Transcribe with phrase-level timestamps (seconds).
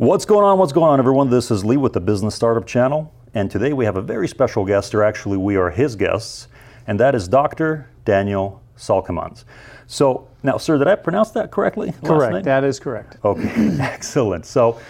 [0.00, 0.58] What's going on?
[0.58, 1.28] What's going on, everyone?
[1.28, 4.64] This is Lee with the Business Startup Channel, and today we have a very special
[4.64, 6.48] guest, or actually, we are his guests,
[6.86, 7.86] and that is Dr.
[8.06, 9.44] Daniel Salkamans.
[9.86, 11.92] So, now, sir, did I pronounce that correctly?
[12.02, 12.46] Correct.
[12.46, 13.18] That is correct.
[13.22, 14.46] Okay, excellent.
[14.46, 14.80] So,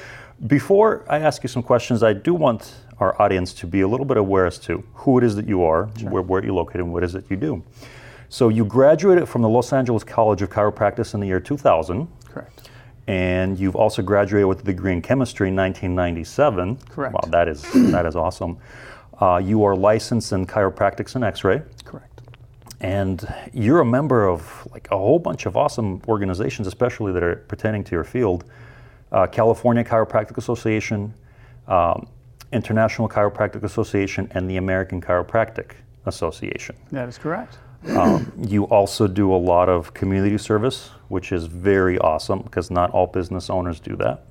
[0.47, 4.07] before I ask you some questions, I do want our audience to be a little
[4.07, 6.93] bit aware as to who it is that you are, where, where you're located, and
[6.93, 7.65] what it is that you do.
[8.29, 12.70] So, you graduated from the Los Angeles College of Chiropractic in the year 2000, Correct.
[13.07, 16.77] And you've also graduated with a degree in chemistry in 1997.
[16.89, 17.15] Correct.
[17.15, 18.59] Wow, that is that is awesome.
[19.21, 22.23] Uh, you are licensed in chiropractics and X-ray, Correct.
[22.81, 27.37] and you're a member of like a whole bunch of awesome organizations, especially that are
[27.37, 28.45] pertaining to your field.
[29.13, 31.13] Uh, California Chiropractic Association,
[31.67, 32.07] um,
[32.53, 35.73] International Chiropractic Association, and the American Chiropractic
[36.07, 36.77] Association.
[36.93, 37.59] That is correct.
[37.89, 42.91] Um, you also do a lot of community service, which is very awesome because not
[42.91, 44.27] all business owners do that.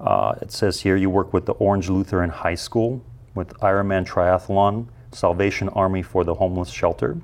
[0.00, 4.88] Uh, it says here you work with the Orange Lutheran High School, with Ironman Triathlon,
[5.12, 7.18] Salvation Army for the Homeless Shelter,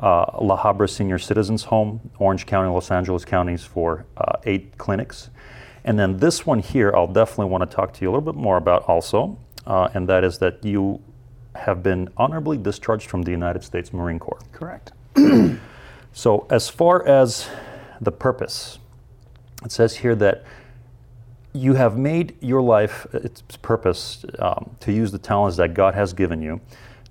[0.00, 5.30] uh, La Habra Senior Citizens Home, Orange County, Los Angeles counties for uh, eight clinics.
[5.84, 8.40] And then this one here, I'll definitely want to talk to you a little bit
[8.40, 11.00] more about also, uh, and that is that you
[11.54, 14.40] have been honorably discharged from the United States Marine Corps.
[14.52, 14.92] Correct.
[16.12, 17.48] So, as far as
[18.00, 18.78] the purpose,
[19.64, 20.44] it says here that
[21.52, 26.12] you have made your life its purpose um, to use the talents that God has
[26.12, 26.60] given you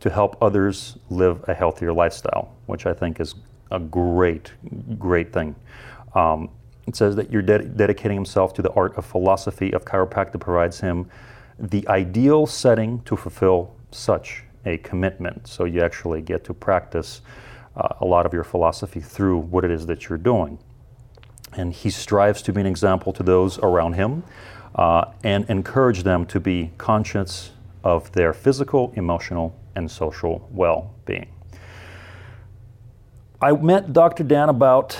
[0.02, 3.36] to help others live a healthier lifestyle, which I think is
[3.72, 4.52] a great,
[4.98, 5.56] great thing.
[6.14, 6.50] Um,
[6.88, 10.80] it says that you're ded- dedicating himself to the art of philosophy of chiropractic provides
[10.80, 11.10] him
[11.58, 15.48] the ideal setting to fulfill such a commitment.
[15.48, 17.22] So you actually get to practice
[17.80, 20.60] uh, a lot of your philosophy through what it is that you're doing.
[21.54, 24.24] And he strives to be an example to those around him
[24.76, 27.52] uh, and encourage them to be conscious
[27.84, 31.30] of their physical, emotional, and social well being.
[33.42, 34.24] I met Dr.
[34.24, 35.00] Dan about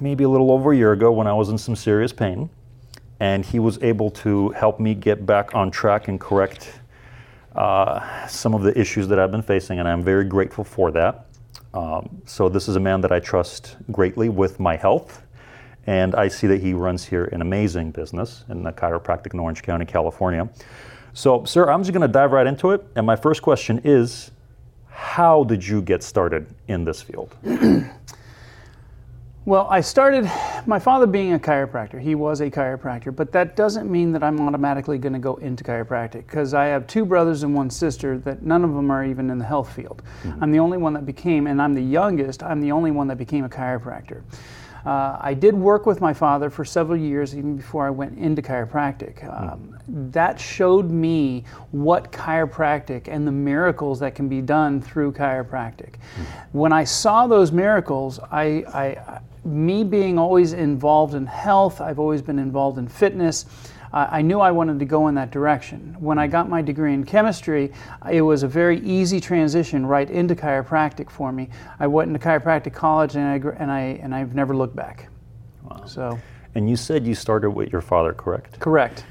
[0.00, 2.48] maybe a little over a year ago when I was in some serious pain,
[3.18, 6.80] and he was able to help me get back on track and correct
[7.56, 11.26] uh, some of the issues that I've been facing, and I'm very grateful for that.
[11.72, 15.22] Um, so, this is a man that I trust greatly with my health,
[15.86, 19.62] and I see that he runs here an amazing business in the chiropractic in Orange
[19.62, 20.48] County, California.
[21.12, 24.30] So, sir, I'm just going to dive right into it, and my first question is
[24.88, 27.34] how did you get started in this field?
[29.50, 30.30] Well, I started,
[30.64, 34.40] my father being a chiropractor, he was a chiropractor, but that doesn't mean that I'm
[34.40, 38.44] automatically going to go into chiropractic because I have two brothers and one sister that
[38.44, 40.04] none of them are even in the health field.
[40.40, 43.18] I'm the only one that became, and I'm the youngest, I'm the only one that
[43.18, 44.22] became a chiropractor.
[44.86, 48.42] Uh, I did work with my father for several years, even before I went into
[48.42, 49.24] chiropractic.
[49.28, 55.96] Um, That showed me what chiropractic and the miracles that can be done through chiropractic.
[56.52, 62.22] When I saw those miracles, I, I, me being always involved in health, I've always
[62.22, 63.46] been involved in fitness.
[63.92, 65.96] Uh, I knew I wanted to go in that direction.
[65.98, 67.72] When I got my degree in chemistry,
[68.10, 71.48] it was a very easy transition right into chiropractic for me.
[71.80, 75.08] I went into chiropractic college and I and I and I've never looked back.
[75.86, 76.18] So,
[76.54, 78.60] And you said you started with your father, correct?
[78.60, 79.04] correct.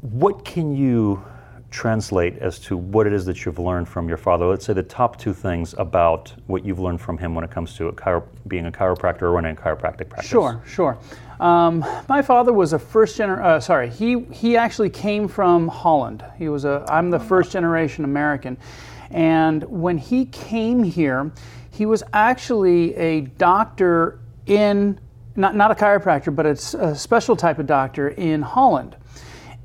[0.00, 1.22] What can you
[1.70, 4.46] translate as to what it is that you've learned from your father?
[4.46, 7.74] Let's say the top two things about what you've learned from him when it comes
[7.76, 10.30] to a chiro- being a chiropractor or running a chiropractic practice.
[10.30, 10.98] Sure, sure.
[11.40, 13.42] Um, my father was a first gener.
[13.42, 16.24] Uh, sorry, he he actually came from Holland.
[16.36, 16.84] He was a.
[16.88, 18.56] I'm the first generation American,
[19.10, 21.30] and when he came here,
[21.70, 24.98] he was actually a doctor in
[25.36, 28.96] not not a chiropractor, but it's a special type of doctor in Holland.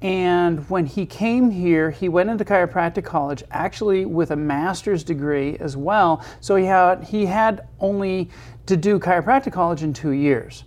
[0.04, 5.56] And when he came here, he went into chiropractic college, actually with a master's degree
[5.62, 6.24] as well.
[6.42, 8.30] So he had he had only
[8.66, 10.66] to do chiropractic college in two years.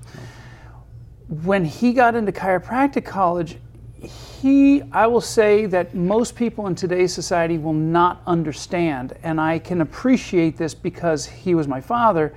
[1.29, 3.59] When he got into chiropractic college,
[4.01, 9.59] he I will say that most people in today's society will not understand, and I
[9.59, 12.35] can appreciate this because he was my father.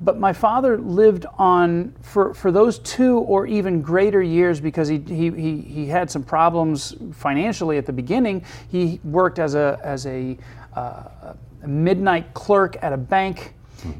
[0.00, 4.98] But my father lived on for, for those two or even greater years because he,
[4.98, 8.44] he, he, he had some problems financially at the beginning.
[8.70, 10.36] He worked as a, as a,
[10.74, 13.54] uh, a midnight clerk at a bank.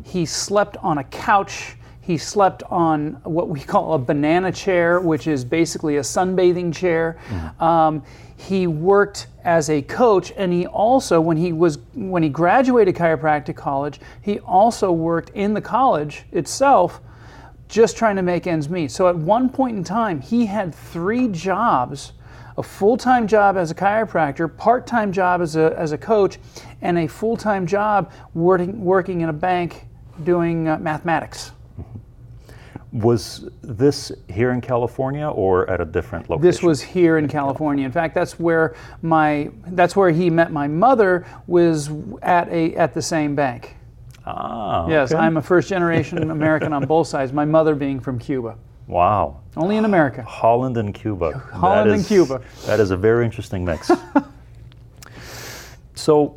[0.05, 1.77] He slept on a couch.
[2.01, 7.19] He slept on what we call a banana chair, which is basically a sunbathing chair.
[7.59, 8.03] Um,
[8.37, 13.57] he worked as a coach, and he also, when he was when he graduated chiropractic
[13.57, 17.01] college, he also worked in the college itself,
[17.69, 18.91] just trying to make ends meet.
[18.91, 22.13] So at one point in time, he had three jobs
[22.59, 26.39] a full time job as a chiropractor, part time job as a, as a coach,
[26.83, 29.87] and a full time job working, working in a bank
[30.25, 31.53] doing uh, mathematics.
[32.97, 36.47] Was this here in California or at a different location?
[36.47, 37.85] This was here in California.
[37.85, 41.91] In fact, that's where my that's where he met my mother was
[42.23, 43.77] at a at the same bank.
[44.25, 45.21] Ah, Yes, okay.
[45.23, 47.33] I'm a first generation American on both sides.
[47.35, 48.57] My mother being from Cuba,
[48.87, 49.41] Wow.
[49.59, 50.23] only in America.
[50.23, 51.33] Holland and Cuba.
[51.53, 52.41] Holland and Cuba.
[52.65, 53.91] That is a very interesting mix.
[55.95, 56.37] so,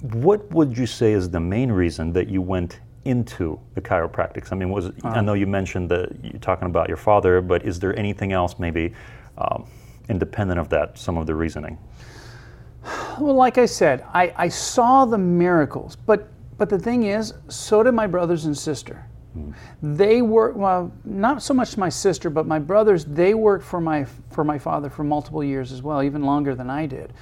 [0.00, 4.52] what would you say is the main reason that you went into the chiropractics?
[4.52, 4.92] I mean, was Uh.
[5.18, 8.58] I know you mentioned that you're talking about your father, but is there anything else
[8.58, 8.92] maybe
[9.38, 9.64] um,
[10.08, 10.98] independent of that?
[10.98, 11.78] Some of the reasoning.
[13.18, 16.28] Well, like I said, I, I saw the miracles, but
[16.58, 19.04] but the thing is, so did my brothers and sister.
[19.82, 23.04] They worked well, not so much my sister, but my brothers.
[23.04, 26.70] They worked for my for my father for multiple years as well, even longer than
[26.70, 27.12] I did.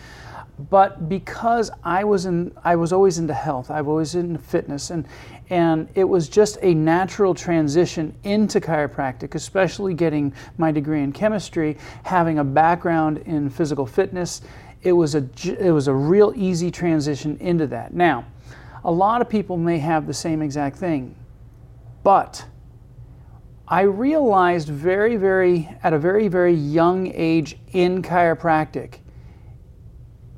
[0.70, 3.70] But because I was in, I was always into health.
[3.70, 5.06] I was always into fitness, and
[5.50, 11.76] and it was just a natural transition into chiropractic, especially getting my degree in chemistry,
[12.02, 14.42] having a background in physical fitness.
[14.82, 15.28] It was a,
[15.58, 17.94] it was a real easy transition into that.
[17.94, 18.26] Now,
[18.84, 21.14] a lot of people may have the same exact thing,
[22.02, 22.44] but
[23.68, 28.98] I realized very, very, at a very, very young age in chiropractic,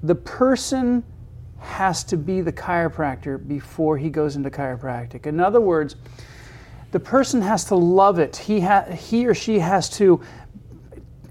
[0.03, 1.05] the person
[1.59, 5.27] has to be the chiropractor before he goes into chiropractic.
[5.27, 5.97] In other words,
[6.91, 8.37] the person has to love it.
[8.37, 10.21] He, ha- he or she has to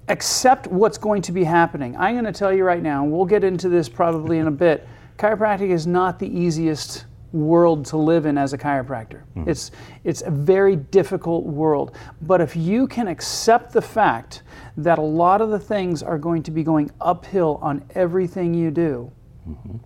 [0.08, 1.96] accept what's going to be happening.
[1.96, 4.52] I'm going to tell you right now, and we'll get into this probably in a
[4.52, 4.86] bit.
[5.16, 9.22] Chiropractic is not the easiest world to live in as a chiropractor.
[9.34, 9.48] Hmm.
[9.48, 9.70] It's
[10.04, 11.94] it's a very difficult world.
[12.22, 14.42] But if you can accept the fact
[14.78, 18.70] that a lot of the things are going to be going uphill on everything you
[18.70, 19.12] do,
[19.46, 19.76] mm-hmm.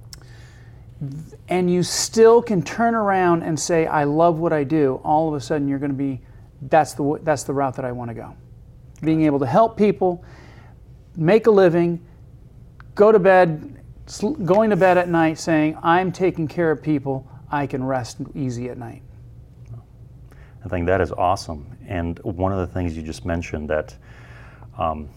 [1.48, 5.34] And you still can turn around and say, "I love what I do," all of
[5.34, 6.20] a sudden you're going to be,
[6.62, 8.34] that's the, that's the route that I want to go.
[9.02, 10.24] Being able to help people,
[11.16, 12.00] make a living,
[12.94, 13.80] go to bed,
[14.44, 17.26] going to bed at night saying, "I'm taking care of people.
[17.50, 19.02] I can rest easy at night."
[20.64, 21.66] I think that is awesome.
[21.88, 23.96] And one of the things you just mentioned that,
[24.78, 25.08] um,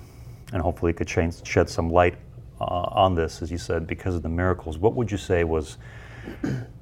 [0.52, 2.16] and hopefully it could shed some light
[2.60, 4.78] on this, as you said, because of the miracles.
[4.78, 5.78] What would you say was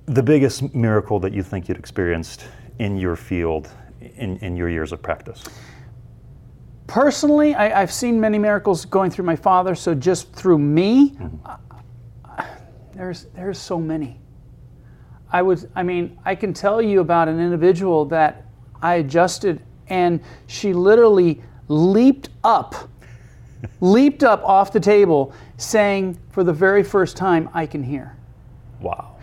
[0.05, 2.45] the biggest miracle that you think you'd experienced
[2.79, 3.69] in your field
[4.01, 5.43] in, in your years of practice?
[6.87, 9.73] Personally, I, I've seen many miracles going through my father.
[9.73, 11.57] So just through me, uh,
[12.93, 14.19] there's there's so many.
[15.31, 18.45] I would, I mean, I can tell you about an individual that
[18.83, 22.75] I adjusted, and she literally leaped up,
[23.81, 25.33] leaped up off the table,
[25.63, 28.15] saying for the very first time, "I can hear."
[28.81, 29.15] Wow.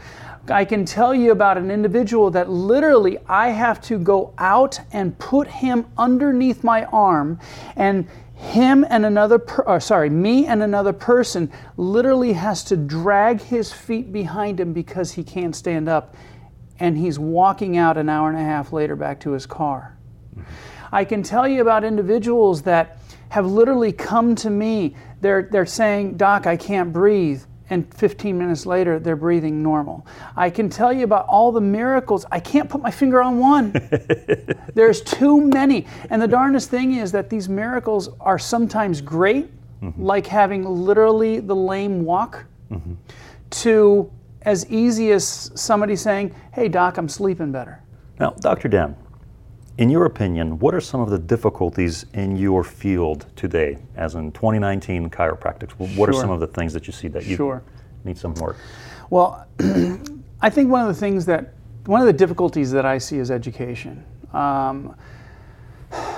[0.48, 5.16] I can tell you about an individual that literally I have to go out and
[5.18, 7.38] put him underneath my arm,
[7.76, 13.42] and him and another, per, or sorry, me and another person literally has to drag
[13.42, 16.14] his feet behind him because he can't stand up,
[16.80, 19.94] and he's walking out an hour and a half later back to his car.
[20.32, 20.42] Mm-hmm.
[20.90, 22.98] I can tell you about individuals that
[23.30, 24.94] have literally come to me.
[25.20, 27.42] They're, they're saying, Doc, I can't breathe.
[27.70, 30.04] And 15 minutes later, they're breathing normal.
[30.36, 32.26] I can tell you about all the miracles.
[32.32, 33.72] I can't put my finger on one.
[34.74, 35.86] There's too many.
[36.10, 39.48] And the darndest thing is that these miracles are sometimes great,
[39.80, 40.02] mm-hmm.
[40.02, 42.94] like having literally the lame walk, mm-hmm.
[43.50, 44.10] to
[44.42, 47.80] as easy as somebody saying, Hey, Doc, I'm sleeping better.
[48.18, 48.66] Now, Dr.
[48.66, 48.96] Dan,
[49.80, 54.30] in your opinion, what are some of the difficulties in your field today, as in
[54.32, 55.70] 2019 chiropractics?
[55.96, 57.62] What are some of the things that you see that you Sure.
[58.04, 58.56] need some work?
[59.08, 59.46] Well,
[60.42, 61.54] I think one of the things that,
[61.86, 64.04] one of the difficulties that I see is education.
[64.34, 64.94] Um,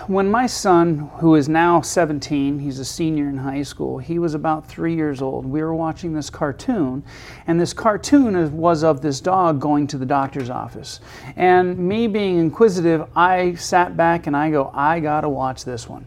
[0.07, 4.35] when my son, who is now 17, he's a senior in high school, he was
[4.35, 5.47] about three years old.
[5.47, 7.03] We were watching this cartoon,
[7.47, 11.01] and this cartoon was of this dog going to the doctor's office.
[11.37, 16.07] And me being inquisitive, I sat back and I go, I gotta watch this one.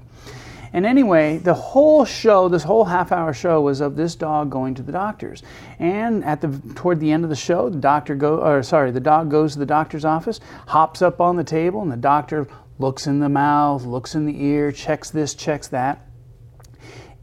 [0.73, 4.75] And anyway, the whole show, this whole half hour show was of this dog going
[4.75, 5.41] to the doctors.
[5.79, 8.99] And at the toward the end of the show, the doctor go or sorry, the
[8.99, 12.45] dog goes to the doctor's office, hops up on the table, and the doctor
[12.79, 16.07] looks in the mouth, looks in the ear, checks this, checks that.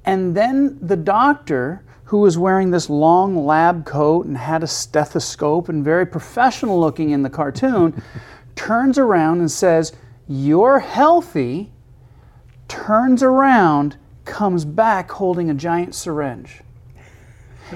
[0.05, 5.69] And then the doctor, who was wearing this long lab coat and had a stethoscope
[5.69, 8.03] and very professional looking in the cartoon,
[8.57, 9.93] turns around and says,
[10.27, 11.73] You're healthy
[12.73, 16.63] turns around comes back holding a giant syringe.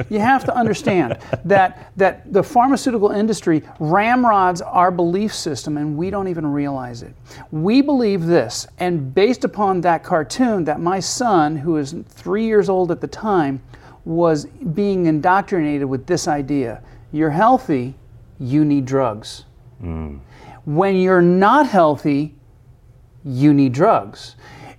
[0.09, 6.11] You have to understand that, that the pharmaceutical industry ramrods our belief system and we
[6.11, 7.15] don't even realize it.
[7.51, 12.69] We believe this, and based upon that cartoon, that my son, who is three years
[12.69, 13.63] old at the time,
[14.05, 17.95] was being indoctrinated with this idea you're healthy,
[18.39, 19.45] you need drugs.
[19.83, 20.21] Mm.
[20.65, 22.35] When you're not healthy,
[23.25, 24.37] you need drugs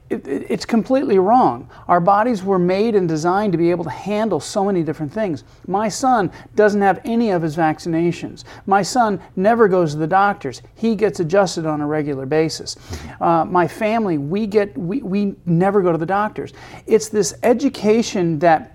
[0.09, 1.69] it, it's completely wrong.
[1.87, 5.43] Our bodies were made and designed to be able to handle so many different things.
[5.67, 8.43] My son doesn't have any of his vaccinations.
[8.65, 10.61] My son never goes to the doctors.
[10.75, 12.77] He gets adjusted on a regular basis.
[13.19, 16.53] Uh, my family, we get we, we never go to the doctors.
[16.85, 18.73] It's this education that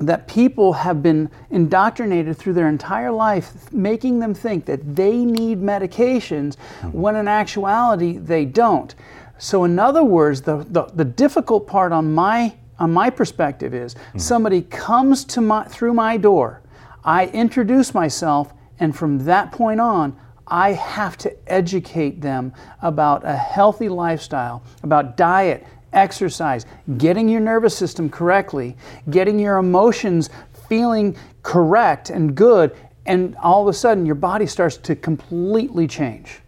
[0.00, 5.60] that people have been indoctrinated through their entire life, making them think that they need
[5.60, 6.56] medications
[6.92, 8.94] when in actuality they don't.
[9.40, 13.94] So, in other words, the, the, the difficult part on my, on my perspective is
[13.94, 14.18] mm-hmm.
[14.18, 16.60] somebody comes to my, through my door,
[17.04, 20.14] I introduce myself, and from that point on,
[20.46, 26.66] I have to educate them about a healthy lifestyle, about diet, exercise,
[26.98, 28.76] getting your nervous system correctly,
[29.08, 30.28] getting your emotions
[30.68, 36.40] feeling correct and good, and all of a sudden your body starts to completely change.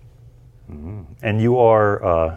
[0.71, 1.03] Mm-hmm.
[1.23, 2.05] And you are.
[2.05, 2.37] Uh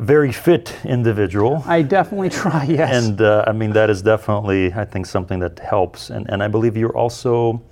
[0.00, 1.62] very fit individual.
[1.66, 3.04] I definitely try, yes.
[3.04, 6.10] And uh, I mean, that is definitely, I think, something that helps.
[6.10, 7.62] And, and I believe you're also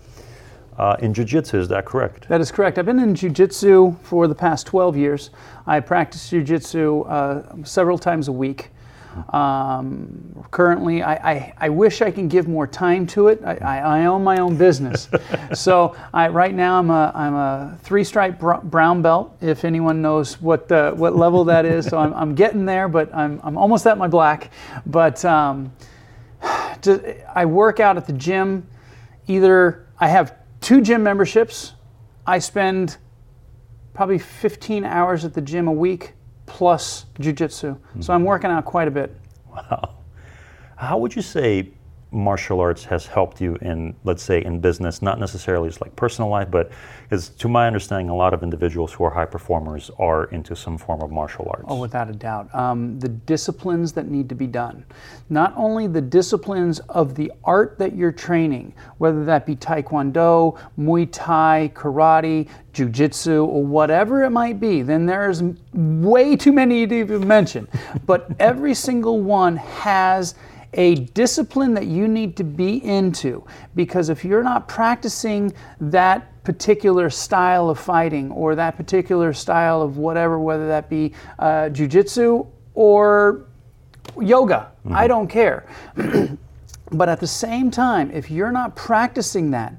[0.78, 2.28] uh, in jiu-jitsu, is that correct?
[2.28, 2.78] That is correct.
[2.78, 5.30] I've been in jiu-jitsu for the past 12 years.
[5.66, 8.70] I practice jiu-jitsu uh, several times a week.
[9.30, 13.42] Um, currently, I, I, I, wish I can give more time to it.
[13.44, 15.08] I, I, I own my own business.
[15.54, 20.40] so I, right now I'm a, I'm a three stripe brown belt, if anyone knows
[20.40, 21.86] what, the, what level that is.
[21.86, 24.50] So I'm, I'm getting there, but I'm, I'm almost at my black.
[24.86, 25.72] But um,
[26.82, 28.66] to, I work out at the gym.
[29.26, 31.72] Either I have two gym memberships.
[32.26, 32.96] I spend
[33.92, 36.14] probably 15 hours at the gym a week
[36.50, 37.76] plus jujitsu.
[37.76, 38.00] Mm-hmm.
[38.02, 39.14] So I'm working out quite a bit.
[39.48, 39.98] Wow.
[40.76, 41.70] How would you say
[42.12, 46.28] martial arts has helped you in, let's say, in business, not necessarily just like personal
[46.28, 46.70] life, but
[47.10, 50.76] is to my understanding, a lot of individuals who are high performers are into some
[50.76, 51.64] form of martial arts.
[51.68, 52.52] Oh, without a doubt.
[52.54, 54.84] Um, the disciplines that need to be done.
[55.28, 61.08] Not only the disciplines of the art that you're training, whether that be Taekwondo, Muay
[61.12, 67.26] Thai, Karate, Jiu-Jitsu, or whatever it might be, then there's way too many to even
[67.26, 67.68] mention.
[68.06, 70.34] but every single one has
[70.74, 77.10] a discipline that you need to be into because if you're not practicing that particular
[77.10, 83.46] style of fighting or that particular style of whatever, whether that be uh, jujitsu or
[84.20, 84.94] yoga, mm-hmm.
[84.94, 85.66] I don't care.
[86.92, 89.74] but at the same time, if you're not practicing that,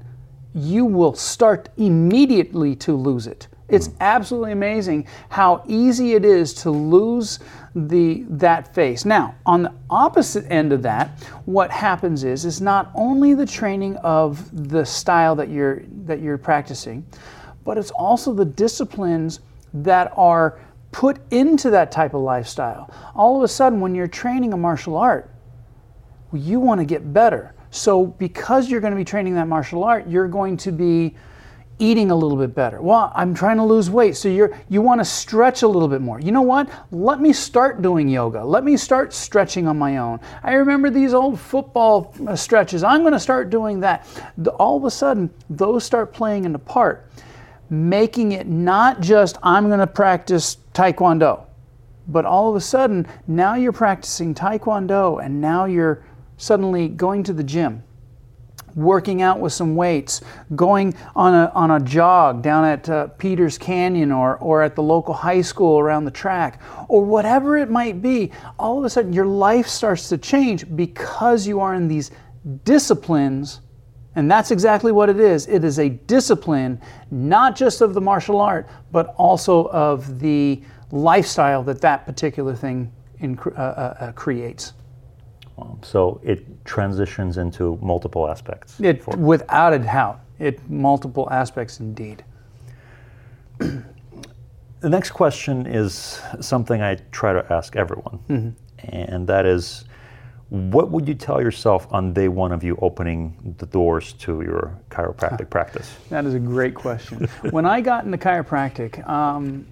[0.54, 3.48] you will start immediately to lose it.
[3.68, 3.96] It's mm.
[4.00, 7.38] absolutely amazing how easy it is to lose
[7.74, 9.04] the that face.
[9.04, 11.08] Now, on the opposite end of that,
[11.46, 16.38] what happens is is not only the training of the style that you're that you're
[16.38, 17.06] practicing,
[17.64, 19.40] but it's also the disciplines
[19.72, 20.60] that are
[20.90, 22.90] put into that type of lifestyle.
[23.14, 25.30] All of a sudden when you're training a martial art,
[26.32, 27.54] you want to get better.
[27.70, 31.16] So because you're going to be training that martial art, you're going to be
[31.82, 32.80] eating a little bit better.
[32.80, 34.16] Well, I'm trying to lose weight.
[34.16, 36.20] So you're you want to stretch a little bit more.
[36.20, 36.70] You know what?
[36.92, 38.44] Let me start doing yoga.
[38.44, 40.20] Let me start stretching on my own.
[40.44, 42.84] I remember these old football uh, stretches.
[42.84, 44.06] I'm going to start doing that.
[44.60, 47.10] All of a sudden, those start playing into part,
[47.68, 51.46] making it not just I'm going to practice taekwondo,
[52.06, 56.04] but all of a sudden, now you're practicing taekwondo and now you're
[56.36, 57.82] suddenly going to the gym
[58.74, 60.20] working out with some weights,
[60.56, 64.82] going on a, on a jog down at uh, Peters Canyon or, or at the
[64.82, 69.12] local high school around the track, or whatever it might be, all of a sudden
[69.12, 72.10] your life starts to change because you are in these
[72.64, 73.60] disciplines.
[74.14, 75.46] And that's exactly what it is.
[75.46, 81.62] It is a discipline, not just of the martial art, but also of the lifestyle
[81.62, 84.74] that that particular thing in, uh, uh, uh creates.
[85.58, 88.80] Um, so it transitions into multiple aspects.
[88.80, 92.24] It, without a doubt, it multiple aspects indeed.
[93.58, 93.82] the
[94.88, 98.96] next question is something I try to ask everyone, mm-hmm.
[98.96, 99.84] and that is,
[100.48, 104.78] what would you tell yourself on day one of you opening the doors to your
[104.90, 105.94] chiropractic practice?
[106.10, 107.28] That is a great question.
[107.50, 109.66] when I got into chiropractic, um,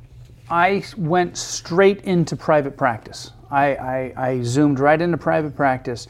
[0.50, 3.32] I went straight into private practice.
[3.50, 6.06] I, I, I zoomed right into private practice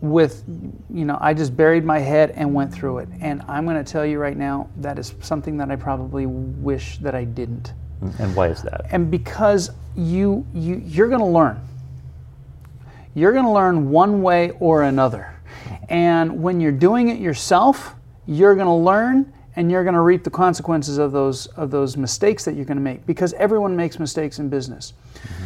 [0.00, 0.44] with,
[0.88, 3.08] you know, I just buried my head and went through it.
[3.20, 6.98] And I'm going to tell you right now, that is something that I probably wish
[6.98, 7.74] that I didn't.
[8.18, 8.86] And why is that?
[8.90, 11.60] And because you, you you're going to learn.
[13.14, 15.34] You're going to learn one way or another.
[15.88, 17.94] And when you're doing it yourself,
[18.26, 21.96] you're going to learn and you're going to reap the consequences of those of those
[21.96, 24.94] mistakes that you're going to make because everyone makes mistakes in business.
[25.14, 25.44] Mm-hmm.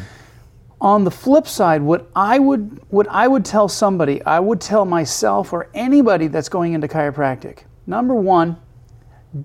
[0.84, 4.84] On the flip side, what I would what I would tell somebody, I would tell
[4.84, 7.60] myself or anybody that's going into chiropractic.
[7.86, 8.54] Number 1,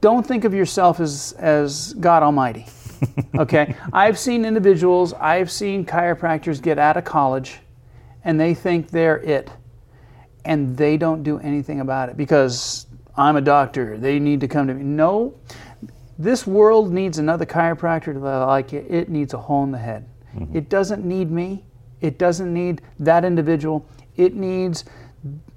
[0.01, 2.65] don't think of yourself as as God Almighty.
[3.37, 3.73] okay?
[3.93, 7.59] I've seen individuals, I've seen chiropractors get out of college
[8.25, 9.49] and they think they're it
[10.43, 13.97] and they don't do anything about it because I'm a doctor.
[13.97, 14.83] They need to come to me.
[14.83, 15.39] No,
[16.17, 18.87] this world needs another chiropractor like it.
[18.89, 20.05] It needs a hole in the head.
[20.39, 20.57] Mm-hmm.
[20.57, 21.65] It doesn't need me.
[22.01, 23.85] It doesn't need that individual.
[24.15, 24.85] It needs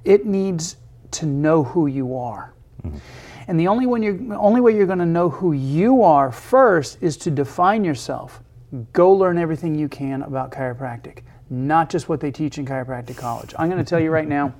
[0.04, 0.76] it needs
[1.12, 2.52] to know who you are.
[2.84, 2.98] Mm-hmm.
[3.48, 6.98] And the only, when you're, only way you're going to know who you are first
[7.00, 8.42] is to define yourself.
[8.92, 11.20] Go learn everything you can about chiropractic,
[11.50, 13.54] not just what they teach in chiropractic college.
[13.58, 14.54] I'm going to tell you right now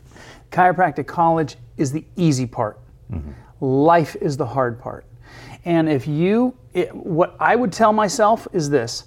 [0.50, 2.78] chiropractic college is the easy part.
[3.12, 3.32] Mm-hmm.
[3.60, 5.04] Life is the hard part.
[5.64, 9.04] And if you, it, what I would tell myself is this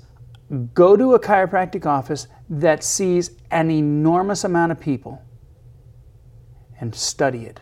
[0.74, 5.22] go to a chiropractic office that sees an enormous amount of people
[6.80, 7.60] and study it.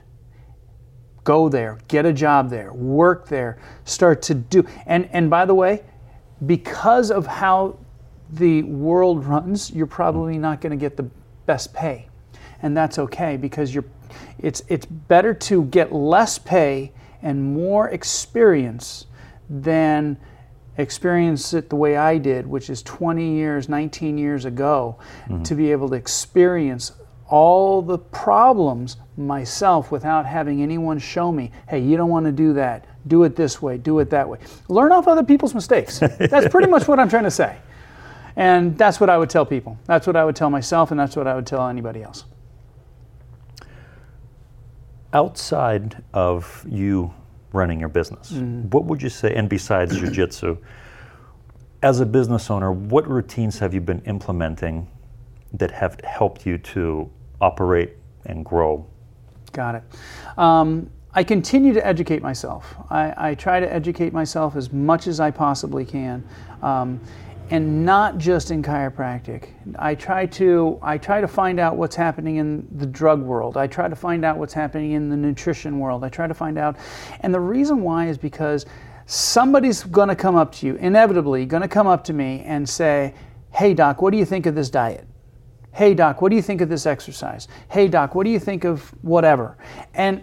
[1.24, 4.66] Go there, get a job there, work there, start to do.
[4.86, 5.84] And, and by the way,
[6.46, 7.78] because of how
[8.32, 11.10] the world runs, you're probably not going to get the
[11.46, 12.08] best pay.
[12.62, 13.86] And that's okay because you're
[14.40, 16.92] it's, it's better to get less pay
[17.22, 19.06] and more experience
[19.50, 20.18] than
[20.80, 25.44] experience it the way I did, which is 20 years, 19 years ago, mm-hmm.
[25.44, 26.94] to be able to experience
[27.28, 32.54] all the problems myself without having anyone show me, hey, you don't want to do
[32.54, 32.86] that.
[33.08, 34.40] Do it this way, do it that way.
[34.68, 36.00] Learn off other people's mistakes.
[36.20, 37.58] That's pretty much what I'm trying to say.
[38.36, 39.78] And that's what I would tell people.
[39.86, 42.24] That's what I would tell myself, and that's what I would tell anybody else
[45.14, 47.14] outside of you
[47.52, 48.66] running your business, mm.
[48.74, 50.58] what would you say, and besides jujitsu,
[51.82, 54.88] as a business owner, what routines have you been implementing
[55.54, 57.10] that have helped you to
[57.42, 58.86] operate and grow?
[59.54, 59.84] Got it.
[60.38, 62.76] Um, I continue to educate myself.
[62.90, 66.24] I, I, try to educate myself as much as I possibly can.
[66.62, 67.02] Um,
[67.52, 69.50] and not just in chiropractic.
[69.78, 73.58] I try to I try to find out what's happening in the drug world.
[73.58, 76.04] I try to find out what's happening in the nutrition world.
[76.04, 76.78] I try to find out
[77.22, 78.66] and the reason why is because
[79.06, 82.68] somebody's going to come up to you inevitably going to come up to me and
[82.68, 83.14] say,
[83.52, 85.08] "Hey doc, what do you think of this diet?"
[85.72, 88.64] "Hey doc, what do you think of this exercise?" "Hey doc, what do you think
[88.64, 89.58] of whatever?"
[89.96, 90.22] And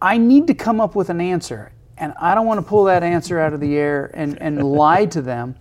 [0.00, 1.72] I need to come up with an answer.
[1.96, 5.06] And I don't want to pull that answer out of the air and, and lie
[5.06, 5.54] to them.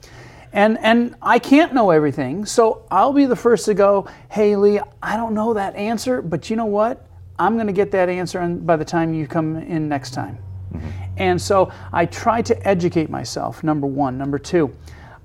[0.54, 4.80] And, and I can't know everything, so I'll be the first to go, hey, Lee,
[5.02, 7.08] I don't know that answer, but you know what?
[7.40, 10.38] I'm going to get that answer by the time you come in next time.
[10.72, 10.90] Mm-hmm.
[11.18, 14.18] And so I try to educate myself, number one.
[14.18, 14.76] Number two,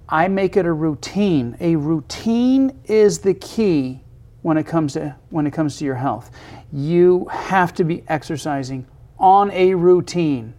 [0.08, 1.56] I make it a routine.
[1.60, 4.00] A routine is the key
[4.42, 6.30] when it comes to when it comes to your health.
[6.72, 8.86] You have to be exercising
[9.18, 10.54] on a routine.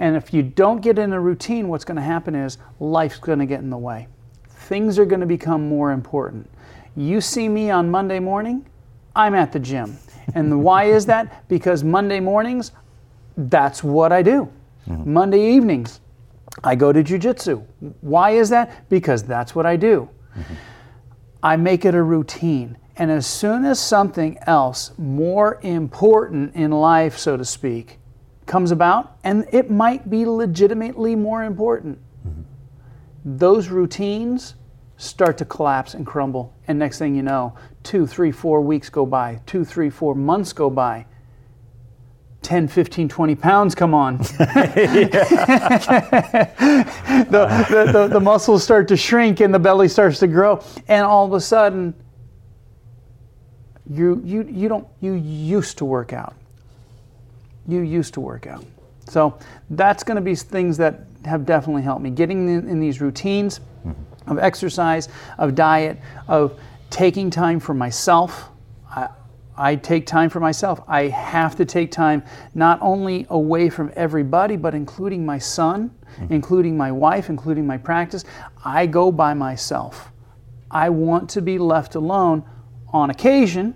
[0.00, 3.38] And if you don't get in a routine, what's going to happen is life's going
[3.38, 4.08] to get in the way.
[4.48, 6.50] Things are going to become more important.
[6.96, 8.66] You see me on Monday morning,
[9.14, 9.98] I'm at the gym.
[10.34, 11.46] And why is that?
[11.48, 12.72] Because Monday mornings,
[13.36, 14.50] that's what I do.
[14.88, 15.12] Mm-hmm.
[15.12, 16.00] Monday evenings,
[16.64, 17.62] I go to jujitsu.
[18.00, 18.88] Why is that?
[18.88, 20.08] Because that's what I do.
[20.34, 20.54] Mm-hmm.
[21.42, 22.78] I make it a routine.
[22.96, 27.99] And as soon as something else more important in life, so to speak,
[28.50, 31.96] comes about, and it might be legitimately more important.
[32.26, 32.42] Mm-hmm.
[33.24, 34.56] Those routines
[34.96, 39.06] start to collapse and crumble, and next thing you know, two, three, four weeks go
[39.06, 41.06] by, two, three, four months go by.
[42.42, 44.16] 10, 15, 20 pounds come on.
[44.18, 44.26] the,
[47.28, 51.24] the, the, the muscles start to shrink and the belly starts to grow, and all
[51.24, 51.94] of a sudden,
[53.88, 56.34] you, you, you don't you used to work out
[57.70, 58.64] you used to work out.
[59.08, 59.38] So
[59.70, 62.10] that's going to be things that have definitely helped me.
[62.10, 64.30] Getting in, in these routines mm-hmm.
[64.30, 66.58] of exercise, of diet, of
[66.90, 68.50] taking time for myself.
[68.88, 69.08] I,
[69.56, 70.80] I take time for myself.
[70.88, 72.22] I have to take time
[72.54, 76.32] not only away from everybody, but including my son, mm-hmm.
[76.32, 78.24] including my wife, including my practice.
[78.64, 80.10] I go by myself.
[80.70, 82.44] I want to be left alone
[82.92, 83.74] on occasion.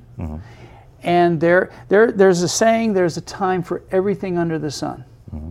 [1.05, 5.05] And there, there, there's a saying there's a time for everything under the sun.
[5.35, 5.51] Mm-hmm.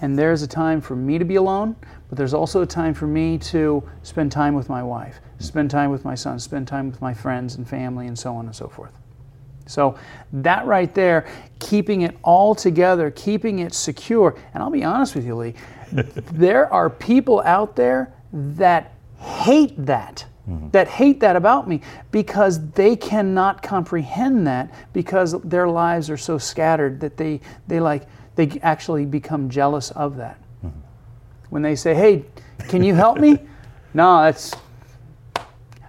[0.00, 1.76] And there's a time for me to be alone,
[2.08, 5.90] but there's also a time for me to spend time with my wife, spend time
[5.90, 8.66] with my son, spend time with my friends and family, and so on and so
[8.66, 8.92] forth.
[9.66, 9.96] So,
[10.32, 11.28] that right there,
[11.60, 14.36] keeping it all together, keeping it secure.
[14.52, 15.54] And I'll be honest with you, Lee,
[15.92, 20.24] there are people out there that hate that.
[20.50, 20.70] Mm-hmm.
[20.70, 26.38] That hate that about me because they cannot comprehend that because their lives are so
[26.38, 30.40] scattered that they, they like they actually become jealous of that.
[30.64, 30.78] Mm-hmm.
[31.50, 32.24] When they say, "Hey,
[32.68, 33.38] can you help me?"
[33.94, 34.54] no, that's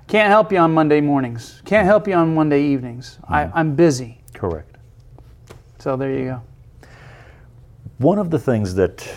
[0.07, 1.61] can't help you on Monday mornings.
[1.65, 3.17] Can't help you on Monday evenings.
[3.27, 3.57] I, mm-hmm.
[3.57, 4.21] I'm busy.
[4.33, 4.75] Correct.
[5.79, 6.41] So there you go.
[7.97, 9.07] One of the things that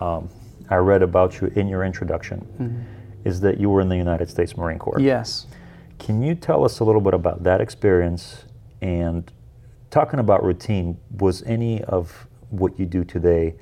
[0.00, 0.30] um,
[0.70, 2.46] I read about you in your introduction
[3.26, 5.00] is that you were in the United States Marine Corps.
[5.00, 5.48] Yes.
[5.98, 8.44] Can you tell us a little bit about that experience
[8.80, 9.32] and
[9.90, 13.54] talking about routine, was any of what you do today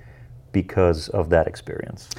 [0.52, 2.10] because of that experience?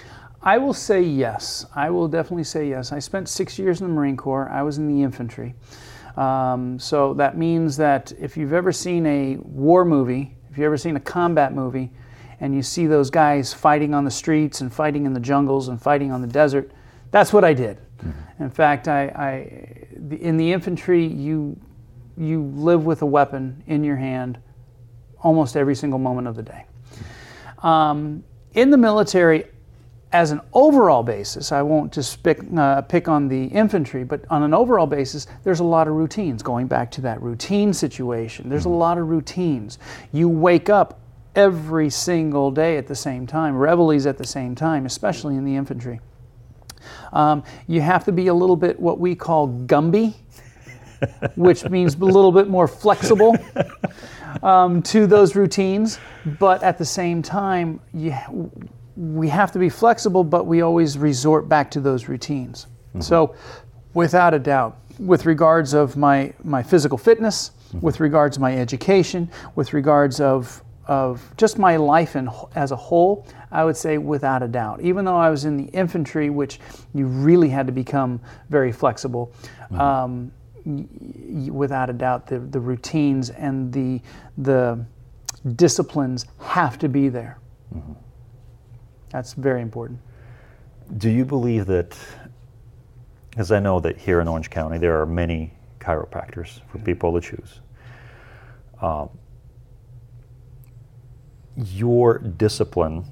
[0.41, 1.65] I will say yes.
[1.75, 2.91] I will definitely say yes.
[2.91, 4.49] I spent six years in the Marine Corps.
[4.49, 5.53] I was in the infantry.
[6.17, 10.77] Um, so that means that if you've ever seen a war movie, if you've ever
[10.77, 11.91] seen a combat movie,
[12.39, 15.81] and you see those guys fighting on the streets and fighting in the jungles and
[15.81, 16.71] fighting on the desert,
[17.15, 17.77] that's what I did.
[18.41, 21.57] In fact, I, I in the infantry, you
[22.17, 24.37] you live with a weapon in your hand
[25.21, 26.65] almost every single moment of the day.
[27.63, 28.21] Um,
[28.53, 29.45] in the military,
[30.11, 34.43] as an overall basis, I won't just pick, uh, pick on the infantry, but on
[34.43, 36.43] an overall basis, there's a lot of routines.
[36.43, 39.79] Going back to that routine situation, there's a lot of routines.
[40.11, 40.99] You wake up
[41.33, 45.55] every single day at the same time, reveille's at the same time, especially in the
[45.55, 46.01] infantry.
[47.13, 50.13] Um, you have to be a little bit what we call Gumby,
[51.35, 53.35] which means a little bit more flexible
[54.43, 55.99] um, to those routines.
[56.39, 58.15] But at the same time, you,
[58.95, 62.67] we have to be flexible, but we always resort back to those routines.
[62.99, 63.35] So,
[63.93, 69.29] without a doubt, with regards of my, my physical fitness, with regards to my education,
[69.55, 74.43] with regards of of just my life in, as a whole, I would say without
[74.43, 74.81] a doubt.
[74.81, 76.59] Even though I was in the infantry, which
[76.93, 78.19] you really had to become
[78.49, 79.31] very flexible,
[79.71, 80.31] um,
[80.65, 84.01] y- y- without a doubt, the, the routines and the
[84.37, 84.85] the
[85.55, 87.37] disciplines have to be there.
[89.09, 89.99] That's very important.
[90.97, 91.97] Do you believe that,
[93.37, 97.21] as I know that here in Orange County there are many chiropractors for people to
[97.21, 97.59] choose,
[98.81, 99.09] um,
[101.57, 103.05] your discipline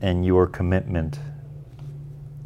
[0.00, 1.18] and your commitment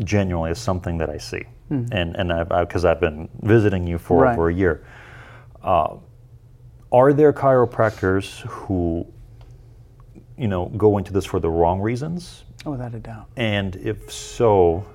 [0.04, 1.42] genuinely is something that I see.
[1.68, 4.32] And, and because I've been visiting you for Right.
[4.34, 4.84] over a year.
[5.64, 5.96] Uh,
[6.92, 9.04] are there chiropractors who,
[10.38, 12.44] you know, go into this for the wrong reasons?
[12.64, 13.26] Oh, without a doubt.
[13.36, 14.86] And if so,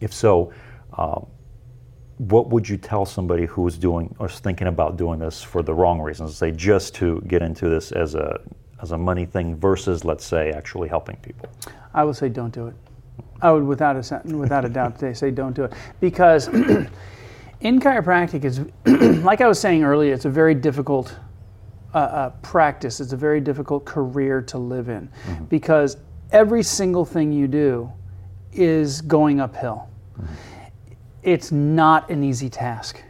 [0.00, 0.52] if so,
[0.96, 1.26] um,
[2.18, 5.62] what would you tell somebody who is doing or is thinking about doing this for
[5.64, 8.40] the wrong reasons, say just to get into this as a
[8.84, 11.48] as a money thing versus, let's say, actually helping people?
[11.94, 12.74] I would say don't do it.
[13.40, 16.48] I would, without a without a doubt, say say don't do it because
[17.60, 18.60] in chiropractic, it's
[19.24, 21.16] like I was saying earlier, it's a very difficult
[21.94, 23.00] uh, uh, practice.
[23.00, 25.08] It's a very difficult career to live in
[25.48, 25.96] because
[26.30, 27.90] every single thing you do
[28.52, 29.88] is going uphill.
[31.22, 33.02] It's not an easy task.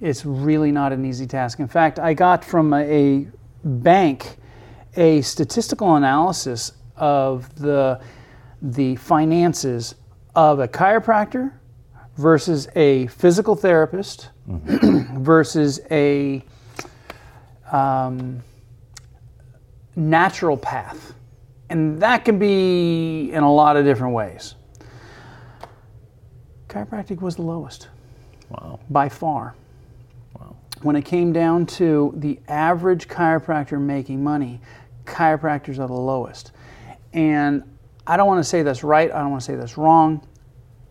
[0.00, 1.60] It's really not an easy task.
[1.60, 3.26] In fact, I got from a, a
[3.64, 4.39] bank
[4.96, 8.00] a statistical analysis of the
[8.62, 9.94] the finances
[10.34, 11.52] of a chiropractor
[12.16, 16.44] versus a physical therapist versus a
[17.72, 18.42] um,
[19.96, 21.12] naturopath.
[21.70, 24.56] And that can be in a lot of different ways.
[26.68, 27.88] Chiropractic was the lowest
[28.50, 28.80] Wow.
[28.90, 29.54] by far.
[30.38, 30.56] Wow.
[30.82, 34.60] When it came down to the average chiropractor making money,
[35.04, 36.52] chiropractors are the lowest.
[37.12, 37.62] And
[38.06, 40.26] I don't want to say that's right, I don't want to say that's wrong.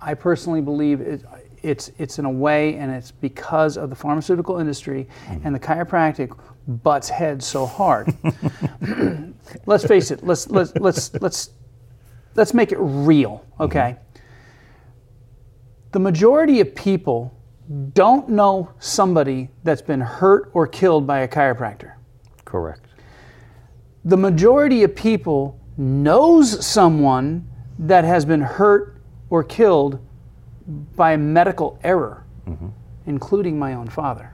[0.01, 1.23] I personally believe it,
[1.61, 5.37] it's, it's in a way, and it's because of the pharmaceutical industry hmm.
[5.43, 8.13] and the chiropractic butts heads so hard.
[9.65, 11.49] let's face it, let's, let's, let's, let's,
[12.35, 13.63] let's make it real, hmm.
[13.63, 13.97] okay?
[15.91, 17.35] The majority of people
[17.93, 21.93] don't know somebody that's been hurt or killed by a chiropractor.
[22.45, 22.88] Correct.
[24.05, 27.47] The majority of people knows someone
[27.79, 29.99] that has been hurt or killed
[30.95, 32.67] by medical error, mm-hmm.
[33.05, 34.33] including my own father.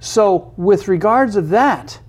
[0.00, 2.00] So, with regards of that,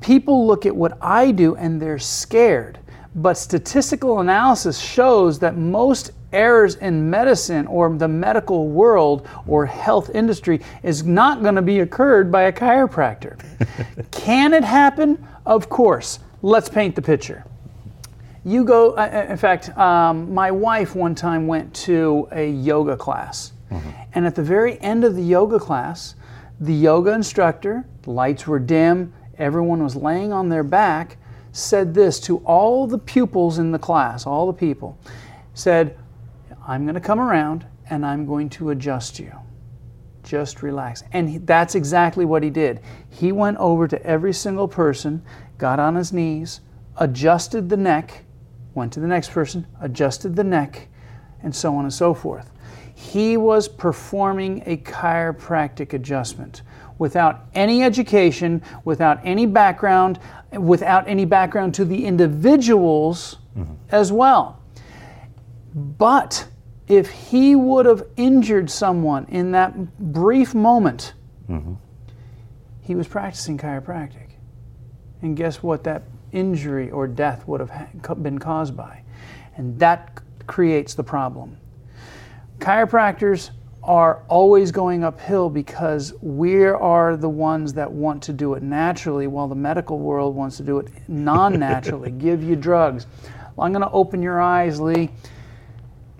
[0.00, 2.78] people look at what I do and they're scared.
[3.14, 10.10] But statistical analysis shows that most errors in medicine or the medical world or health
[10.14, 13.38] industry is not going to be occurred by a chiropractor.
[14.10, 15.26] Can it happen?
[15.46, 16.20] Of course.
[16.42, 17.44] Let's paint the picture.
[18.44, 22.96] You go, uh, uh, in fact, um, my wife one time went to a yoga
[22.96, 23.52] class.
[24.14, 26.16] And at the very end of the yoga class,
[26.58, 31.16] the yoga instructor, the lights were dim, everyone was laying on their back,
[31.52, 34.98] said this to all the pupils in the class, all the people,
[35.54, 35.96] said,
[36.70, 39.32] I'm going to come around and I'm going to adjust you.
[40.22, 41.02] Just relax.
[41.12, 42.78] And he, that's exactly what he did.
[43.08, 45.20] He went over to every single person,
[45.58, 46.60] got on his knees,
[46.98, 48.24] adjusted the neck,
[48.74, 50.86] went to the next person, adjusted the neck,
[51.42, 52.52] and so on and so forth.
[52.94, 56.62] He was performing a chiropractic adjustment
[56.98, 60.20] without any education, without any background,
[60.52, 63.72] without any background to the individuals mm-hmm.
[63.90, 64.62] as well.
[65.74, 66.46] But
[66.90, 71.14] if he would have injured someone in that brief moment,
[71.48, 71.74] mm-hmm.
[72.80, 74.30] he was practicing chiropractic.
[75.22, 79.02] And guess what that injury or death would have been caused by?
[79.56, 81.56] And that creates the problem.
[82.58, 83.50] Chiropractors
[83.84, 89.28] are always going uphill because we are the ones that want to do it naturally
[89.28, 93.06] while the medical world wants to do it non naturally, give you drugs.
[93.54, 95.10] Well, I'm going to open your eyes, Lee.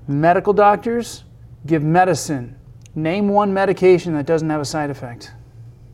[0.09, 1.25] Medical doctors
[1.67, 2.57] give medicine.
[2.95, 5.33] Name one medication that doesn't have a side effect.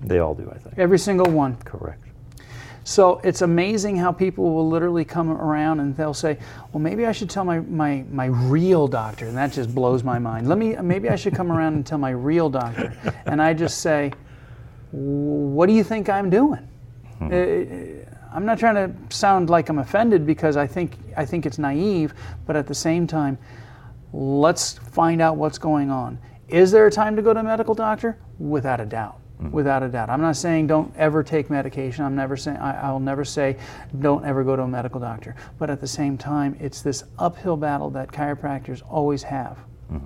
[0.00, 0.78] They all do, I think.
[0.78, 1.56] Every single one.
[1.56, 2.02] Correct.
[2.84, 6.38] So it's amazing how people will literally come around and they'll say,
[6.72, 10.20] "Well, maybe I should tell my, my, my real doctor," and that just blows my
[10.20, 10.48] mind.
[10.48, 13.80] Let me maybe I should come around and tell my real doctor, and I just
[13.80, 14.12] say,
[14.92, 16.68] "What do you think I'm doing?"
[17.20, 21.58] Uh, I'm not trying to sound like I'm offended because I think I think it's
[21.58, 22.14] naive,
[22.46, 23.36] but at the same time,
[24.16, 26.18] let's find out what's going on.
[26.48, 28.18] Is there a time to go to a medical doctor?
[28.38, 29.20] Without a doubt.
[29.38, 29.50] Hmm.
[29.50, 30.08] Without a doubt.
[30.08, 32.04] I'm not saying don't ever take medication.
[32.04, 33.58] I'm never saying I, I'll never say
[34.00, 35.34] don't ever go to a medical doctor.
[35.58, 39.58] But at the same time, it's this uphill battle that chiropractors always have.
[39.88, 39.98] Hmm.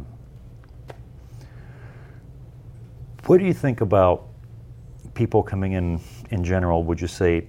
[3.26, 4.26] What do you think about
[5.14, 6.82] people coming in in general?
[6.82, 7.46] Would you say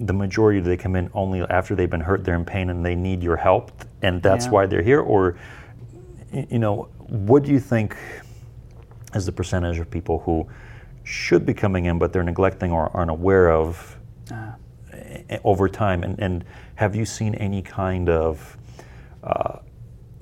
[0.00, 2.84] the majority of they come in only after they've been hurt, they're in pain, and
[2.84, 3.70] they need your help,
[4.02, 4.50] and that's Yeah.
[4.50, 5.00] why they're here?
[5.00, 5.36] Or,
[6.32, 7.96] you know, what do you think
[9.14, 10.46] is the percentage of people who
[11.02, 13.96] should be coming in but they're neglecting or aren't aware of
[14.30, 14.52] Uh,
[15.44, 16.04] over time?
[16.04, 16.44] And, and
[16.76, 18.56] have you seen any kind of
[19.24, 19.58] uh,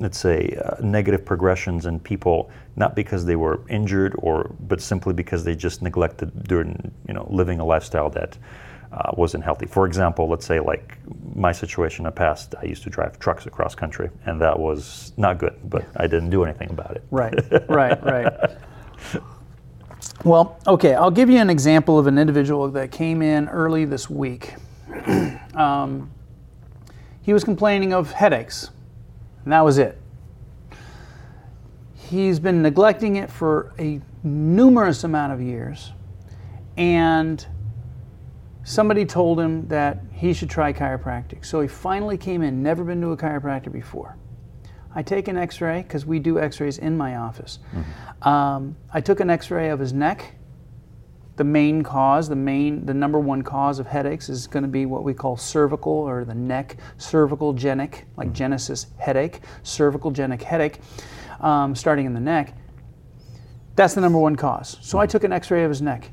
[0.01, 5.13] let's say, uh, negative progressions in people, not because they were injured or, but simply
[5.13, 8.39] because they just neglected during, you know, living a lifestyle that
[8.93, 9.67] uh, wasn't healthy.
[9.67, 10.99] For example, let's say like
[11.35, 15.13] my situation in the past, I used to drive trucks across country, and that was
[15.17, 17.05] not good, but I didn't do anything about it.
[17.11, 17.35] Right,
[17.69, 18.51] right, right.
[20.25, 24.11] Well, okay, I'll give you an example of an individual that came in early this
[24.11, 24.55] week.
[25.55, 26.11] um,
[27.23, 28.71] he was complaining of headaches,
[29.45, 29.99] and that was it.
[31.95, 35.93] He's been neglecting it for a numerous amount of years,
[36.77, 37.47] and
[38.69, 41.45] somebody told him that he should try chiropractic.
[41.45, 44.19] So he finally came in, never been to a chiropractor before.
[44.95, 47.61] I take an x ray because we do x rays in my office.
[48.23, 50.35] Um, I took an x ray of his neck.
[51.37, 54.87] The main cause, the main, the number one cause of headaches is going to be
[54.87, 60.81] what we call cervical or the neck cervicogenic, like Genesis headache, cervicogenic headache,
[61.41, 62.55] um, starting in the neck.
[63.77, 64.77] That's the number one cause.
[64.83, 66.11] So I took an x ray of his neck.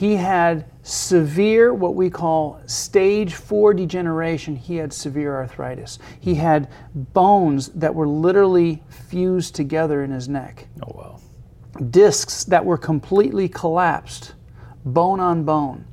[0.00, 4.56] He had severe, what we call stage four degeneration.
[4.56, 5.98] He had severe arthritis.
[6.18, 11.20] He had bones that were literally fused together in his neck, Oh, wow.
[11.90, 14.32] discs that were completely collapsed,
[14.86, 15.84] bone on bone.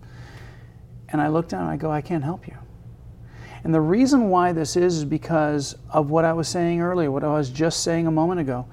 [1.10, 2.56] And I looked down and I go, I can't help you.
[3.66, 7.26] And the reason why this is is because of what I was saying earlier, what
[7.26, 8.68] I was just saying a moment ago.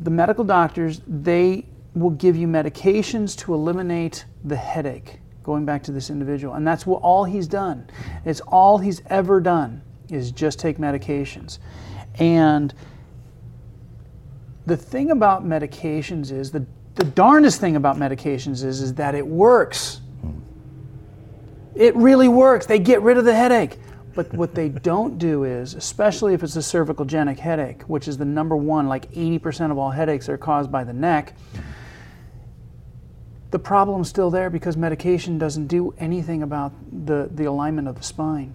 [0.00, 1.66] The medical doctors, they
[1.96, 6.54] will give you medications to eliminate the headache, going back to this individual.
[6.54, 7.88] And that's what all he's done.
[8.24, 9.80] It's all he's ever done
[10.10, 11.58] is just take medications.
[12.18, 12.74] And
[14.66, 19.26] the thing about medications is the, the darndest thing about medications is, is that it
[19.26, 20.00] works.
[21.74, 22.66] It really works.
[22.66, 23.78] They get rid of the headache.
[24.14, 28.24] But what they don't do is, especially if it's a cervicogenic headache, which is the
[28.26, 31.34] number one, like 80% of all headaches are caused by the neck,
[33.50, 36.72] the problem's still there because medication doesn't do anything about
[37.06, 38.54] the, the alignment of the spine.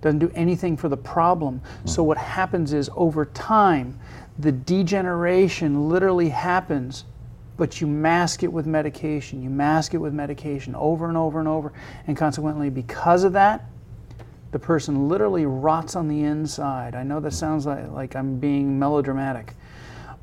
[0.00, 1.60] Doesn't do anything for the problem.
[1.82, 1.88] Hmm.
[1.88, 3.98] So what happens is over time,
[4.38, 7.04] the degeneration literally happens
[7.56, 9.42] but you mask it with medication.
[9.42, 11.72] You mask it with medication over and over and over.
[12.06, 13.64] And consequently, because of that,
[14.50, 16.94] the person literally rots on the inside.
[16.94, 19.54] I know that sounds like, like I'm being melodramatic,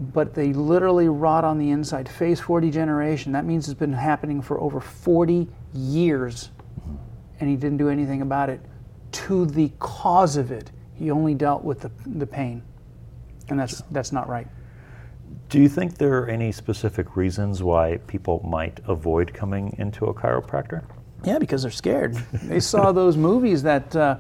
[0.02, 2.10] but they literally rot on the inside.
[2.10, 6.50] Phase 4 degeneration, that means it's been happening for over 40 years,
[7.40, 8.62] and he didn't do anything about it.
[9.12, 12.64] To the cause of it, he only dealt with the, the pain.
[13.50, 14.48] And that's, that's not right.
[15.50, 20.14] Do you think there are any specific reasons why people might avoid coming into a
[20.14, 20.84] chiropractor?
[21.24, 22.16] Yeah, because they're scared.
[22.34, 24.20] they saw those movies that uh,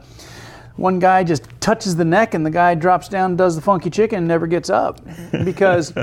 [0.75, 3.89] one guy just touches the neck and the guy drops down and does the funky
[3.89, 5.01] chicken and never gets up
[5.43, 5.93] because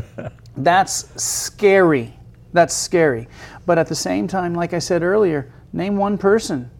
[0.57, 2.15] that's scary.
[2.53, 3.29] That's scary.
[3.67, 6.71] But at the same time, like I said earlier, name one person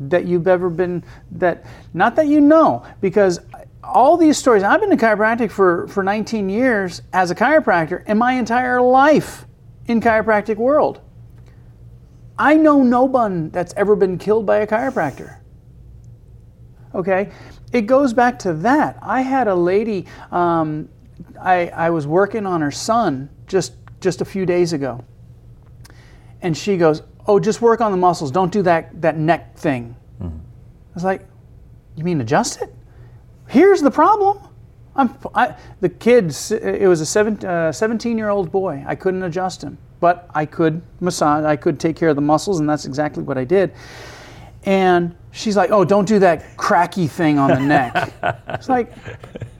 [0.00, 3.38] that you've ever been that not that you know because
[3.84, 8.16] all these stories i've been in chiropractic for, for 19 years as a chiropractor in
[8.16, 9.44] my entire life
[9.86, 11.02] in chiropractic world
[12.38, 15.39] i know no one that's ever been killed by a chiropractor
[16.94, 17.30] okay
[17.72, 20.88] it goes back to that i had a lady um,
[21.40, 25.04] I, I was working on her son just just a few days ago
[26.42, 29.94] and she goes oh just work on the muscles don't do that that neck thing
[30.20, 30.36] mm-hmm.
[30.36, 31.26] i was like
[31.96, 32.74] you mean adjust it
[33.50, 34.38] Here's the problem.
[34.94, 38.84] I'm, I, the kid, it was a seven, uh, 17 year old boy.
[38.86, 42.60] I couldn't adjust him, but I could massage, I could take care of the muscles,
[42.60, 43.72] and that's exactly what I did.
[44.64, 48.12] And she's like, oh, don't do that cracky thing on the neck.
[48.48, 48.92] it's like,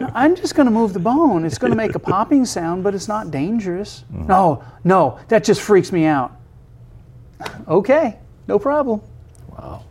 [0.01, 1.45] I'm just going to move the bone.
[1.45, 4.05] It's going to make a popping sound, but it's not dangerous.
[4.13, 4.29] Mm.
[4.29, 6.37] No, no, that just freaks me out.
[7.69, 9.01] okay, no problem.
[9.51, 9.85] Wow.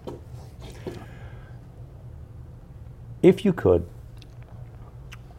[3.22, 3.86] If you could,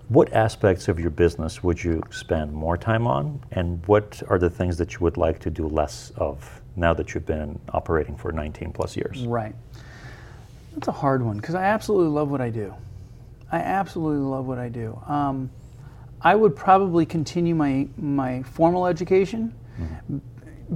[0.09, 4.51] what aspects of your business would you spend more time on, and what are the
[4.51, 8.33] things that you would like to do less of now that you've been operating for
[8.33, 9.25] 19 plus years?
[9.25, 9.55] Right.
[10.73, 12.75] That's a hard one because I absolutely love what I do.
[13.53, 15.01] I absolutely love what I do.
[15.07, 15.51] Um,
[16.23, 19.55] I would probably continue my my formal education.
[19.79, 20.19] Mm-hmm.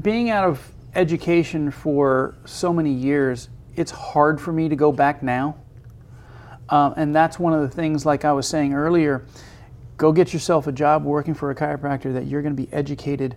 [0.01, 5.23] Being out of education for so many years, it's hard for me to go back
[5.23, 5.57] now.
[6.69, 9.27] Um, and that's one of the things, like I was saying earlier,
[9.97, 13.37] go get yourself a job working for a chiropractor that you're going to be educated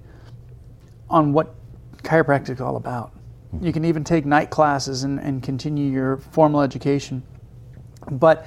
[1.10, 1.56] on what
[2.08, 3.12] chiropractic is all about.
[3.62, 7.24] You can even take night classes and, and continue your formal education.
[8.12, 8.46] But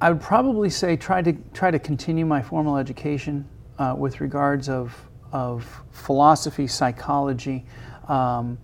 [0.00, 4.68] I would probably say try to try to continue my formal education uh, with regards
[4.68, 4.96] of
[5.32, 7.64] of philosophy, psychology,
[8.08, 8.58] um,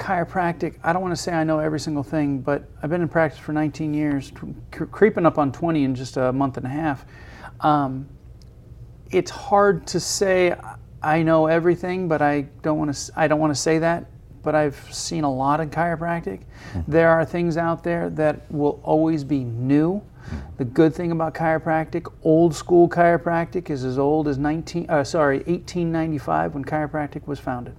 [0.00, 3.08] chiropractic, I don't want to say I know every single thing, but I've been in
[3.08, 4.32] practice for 19 years,
[4.72, 7.04] cre- creeping up on 20 in just a month and a half.
[7.60, 8.08] Um,
[9.10, 10.56] it's hard to say
[11.02, 13.12] I know everything, but I don't want to.
[13.16, 14.06] I don't want to say that.
[14.42, 16.40] But I've seen a lot in chiropractic.
[16.72, 16.90] Mm-hmm.
[16.90, 20.02] There are things out there that will always be new.
[20.56, 24.88] The good thing about chiropractic, old school chiropractic, is as old as 19.
[24.88, 27.74] Uh, sorry, 1895 when chiropractic was founded.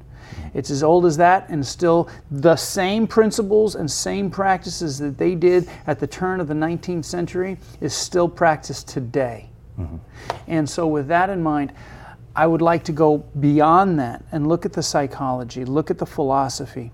[0.54, 5.36] It's as old as that, and still the same principles and same practices that they
[5.36, 9.50] did at the turn of the 19th century is still practiced today.
[9.80, 9.98] Mm-hmm.
[10.48, 11.74] And so, with that in mind,
[12.36, 16.06] I would like to go beyond that and look at the psychology, look at the
[16.06, 16.92] philosophy,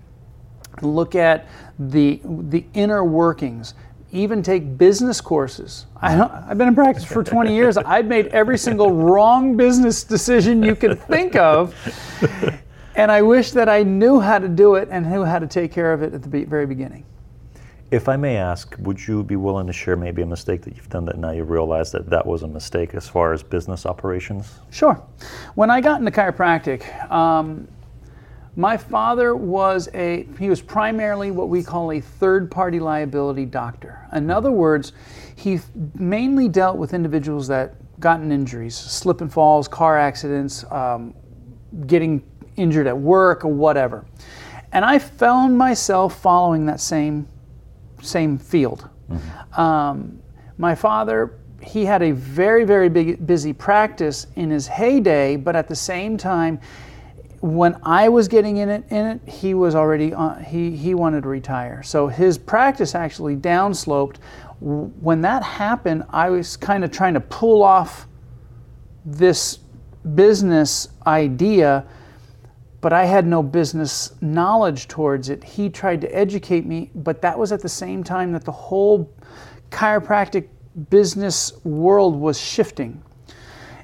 [0.82, 1.46] look at
[1.78, 3.74] the, the inner workings,
[4.10, 5.86] even take business courses.
[6.00, 7.76] I have been in practice for 20 years.
[7.76, 11.74] I've made every single wrong business decision you can think of.
[12.98, 15.70] And I wish that I knew how to do it and knew how to take
[15.70, 17.04] care of it at the very beginning.
[17.90, 20.90] If I may ask, would you be willing to share maybe a mistake that you've
[20.90, 24.58] done that now you realize that that was a mistake as far as business operations?
[24.70, 25.02] Sure.
[25.54, 27.66] When I got into chiropractic, um,
[28.56, 34.06] my father was a, he was primarily what we call a third party liability doctor.
[34.12, 34.92] In other words,
[35.36, 35.58] he
[35.94, 41.14] mainly dealt with individuals that gotten injuries, slip and falls, car accidents, um,
[41.86, 42.22] getting
[42.56, 44.04] injured at work or whatever.
[44.72, 47.26] And I found myself following that same
[48.02, 48.88] same field.
[49.10, 49.60] Mm-hmm.
[49.60, 50.18] Um,
[50.58, 55.68] my father, he had a very very big busy practice in his heyday, but at
[55.68, 56.60] the same time,
[57.40, 61.22] when I was getting in it, in it, he was already on, he he wanted
[61.22, 61.82] to retire.
[61.82, 64.16] So his practice actually downsloped.
[64.60, 68.08] When that happened, I was kind of trying to pull off
[69.04, 69.60] this
[70.14, 71.86] business idea,
[72.80, 75.42] but I had no business knowledge towards it.
[75.42, 79.12] He tried to educate me, but that was at the same time that the whole
[79.70, 80.48] chiropractic
[80.90, 83.02] business world was shifting.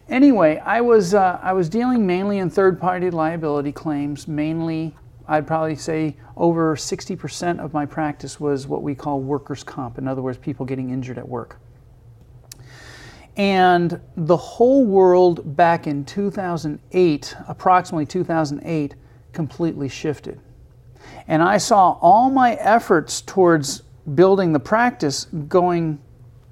[0.08, 4.28] Anyway, I was uh, I was dealing mainly in third-party liability claims.
[4.28, 4.94] Mainly,
[5.26, 9.96] I'd probably say over 60% of my practice was what we call workers' comp.
[9.96, 11.58] In other words, people getting injured at work.
[13.36, 18.94] And the whole world back in 2008, approximately 2008,
[19.32, 20.40] completely shifted.
[21.26, 23.82] And I saw all my efforts towards
[24.14, 25.98] building the practice going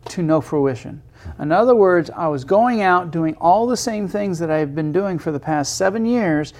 [0.07, 1.03] to no fruition.
[1.39, 4.93] In other words, I was going out doing all the same things that I've been
[4.93, 6.53] doing for the past seven years,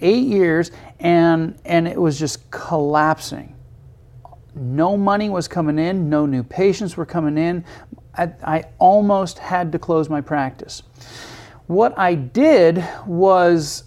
[0.00, 0.70] eight years,
[1.00, 3.55] and, and it was just collapsing.
[4.56, 7.64] No money was coming in, no new patients were coming in.
[8.14, 10.82] I, I almost had to close my practice.
[11.66, 13.84] What I did was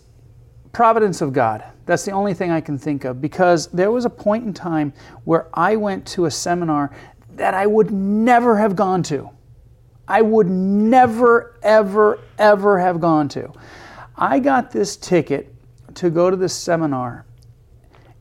[0.72, 1.64] providence of God.
[1.86, 4.94] That's the only thing I can think of because there was a point in time
[5.24, 6.96] where I went to a seminar
[7.36, 9.30] that I would never have gone to.
[10.08, 13.52] I would never, ever, ever have gone to.
[14.16, 15.54] I got this ticket
[15.96, 17.26] to go to this seminar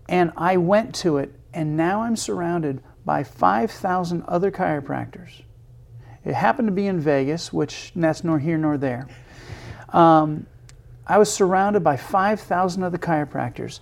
[0.08, 5.42] and I went to it, and now I'm surrounded by 5,000 other chiropractors.
[6.24, 9.08] It happened to be in Vegas, which that's nor here nor there.
[9.90, 10.46] Um,
[11.06, 13.80] I was surrounded by 5,000 other chiropractors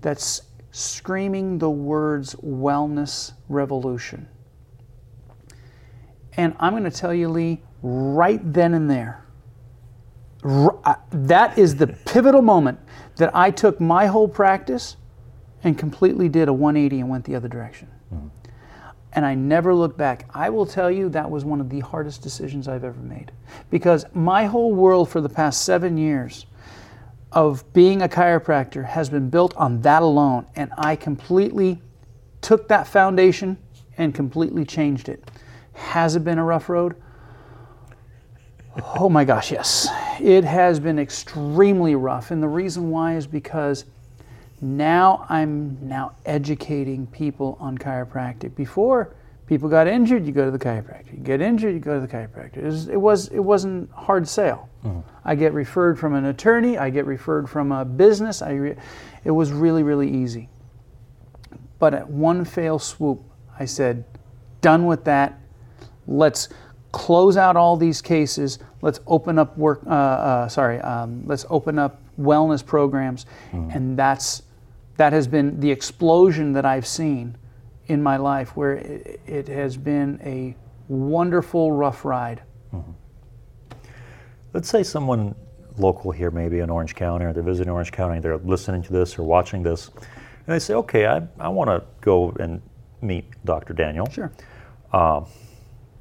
[0.00, 4.28] that's screaming the words wellness revolution.
[6.36, 9.24] And I'm going to tell you, Lee, right then and there,
[10.44, 12.78] I- that is the pivotal moment
[13.16, 14.96] that I took my whole practice
[15.64, 17.88] and completely did a 180 and went the other direction.
[18.12, 18.28] Mm-hmm.
[19.12, 20.28] And I never looked back.
[20.34, 23.32] I will tell you that was one of the hardest decisions I've ever made.
[23.70, 26.46] Because my whole world for the past seven years
[27.32, 30.46] of being a chiropractor has been built on that alone.
[30.56, 31.80] And I completely
[32.40, 33.58] took that foundation
[33.96, 35.30] and completely changed it.
[35.72, 36.94] Has it been a rough road?
[38.94, 39.88] Oh my gosh, yes.
[40.20, 42.30] It has been extremely rough.
[42.30, 43.84] And the reason why is because
[44.60, 48.54] now I'm now educating people on chiropractic.
[48.54, 49.14] Before
[49.46, 51.12] people got injured, you go to the chiropractor.
[51.12, 52.58] You get injured, you go to the chiropractor.
[52.58, 54.68] It was it, was, it wasn't hard sale.
[55.24, 56.78] I get referred from an attorney.
[56.78, 58.42] I get referred from a business.
[58.42, 58.76] I re-
[59.24, 60.48] it was really really easy.
[61.78, 63.22] But at one fail swoop,
[63.58, 64.04] I said,
[64.60, 65.38] done with that.
[66.06, 66.48] Let's
[66.92, 68.58] close out all these cases.
[68.82, 69.82] Let's open up work.
[69.86, 74.42] Uh, uh, sorry, um, let's open up wellness programs, and that's
[74.98, 77.38] that has been the explosion that I've seen
[77.86, 80.54] in my life, where it, it has been a
[80.88, 82.42] wonderful rough ride.
[82.74, 82.90] Mm-hmm.
[84.52, 85.34] Let's say someone
[85.76, 89.18] local here, maybe in Orange County, or they're visiting Orange County, they're listening to this
[89.18, 92.60] or watching this, and they say, okay, I, I want to go and
[93.00, 93.74] meet Dr.
[93.74, 94.10] Daniel.
[94.10, 94.32] Sure.
[94.92, 95.26] Um,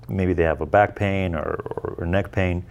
[0.09, 2.65] maybe they have a back pain or, or, or neck pain.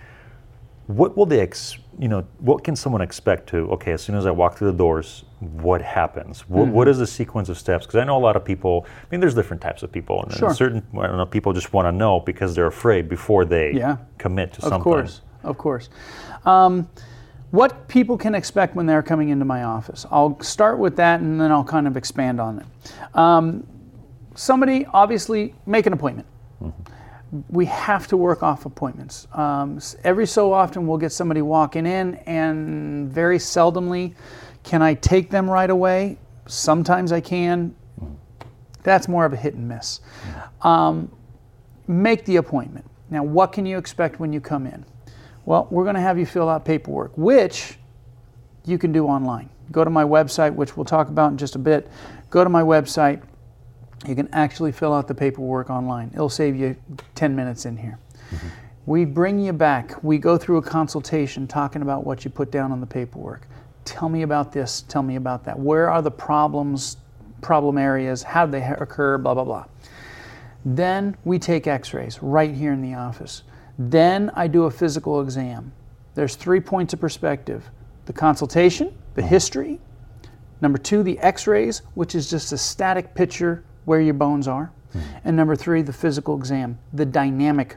[0.89, 4.27] What will they, ex, you know, what can someone expect to, okay, as soon as
[4.27, 6.49] I walk through the doors, what happens?
[6.49, 7.85] What, what is the sequence of steps?
[7.87, 10.23] Because I know a lot of people, I mean, there's different types of people.
[10.23, 10.55] And Sure.
[10.55, 13.97] certain I don't know, people just want to know because they're afraid before they Yeah.
[14.19, 14.79] commit to Of something.
[14.79, 15.91] Of course, of course.
[16.47, 16.89] Um,
[17.51, 20.07] what people can expect when they're coming into my office.
[20.11, 23.17] I'll start with that and then I'll kind of expand on it.
[23.17, 23.67] Um,
[24.35, 26.27] somebody, obviously, make an appointment.
[27.51, 29.27] We have to work off appointments.
[29.35, 34.15] Um, every so often, we'll get somebody walking in, and very seldomly
[34.67, 36.19] can I take them right away.
[36.47, 37.75] Sometimes I can.
[38.83, 40.01] That's more of a hit and miss.
[40.63, 41.11] Um,
[41.87, 42.85] make the appointment.
[43.09, 44.85] Now, what can you expect when you come in?
[45.45, 47.79] Well, we're going to have you fill out paperwork, which
[48.65, 49.49] you can do online.
[49.71, 51.89] Go to my website, which we'll talk about in just a bit.
[52.31, 53.23] Go to my website.
[54.07, 56.11] You can actually fill out the paperwork online.
[56.13, 56.75] It'll save you
[57.15, 58.01] 10 minutes in here.
[58.85, 60.03] We bring you back.
[60.03, 63.47] We go through a consultation talking about what you put down on the paperwork.
[63.87, 65.59] Tell me about this, tell me about that.
[65.59, 66.99] Where are the problems,
[67.41, 68.23] problem areas?
[68.23, 69.17] How do they occur?
[69.17, 69.65] Blah, blah, blah.
[70.65, 73.45] Then we take x rays right here in the office.
[73.79, 75.73] Then I do a physical exam.
[76.15, 77.71] There's three points of perspective
[78.07, 79.31] the consultation, the mm-hmm.
[79.31, 79.81] history,
[80.61, 84.73] number two, the x rays, which is just a static picture where your bones are,
[84.95, 85.19] mm-hmm.
[85.25, 87.77] and number three, the physical exam, the dynamic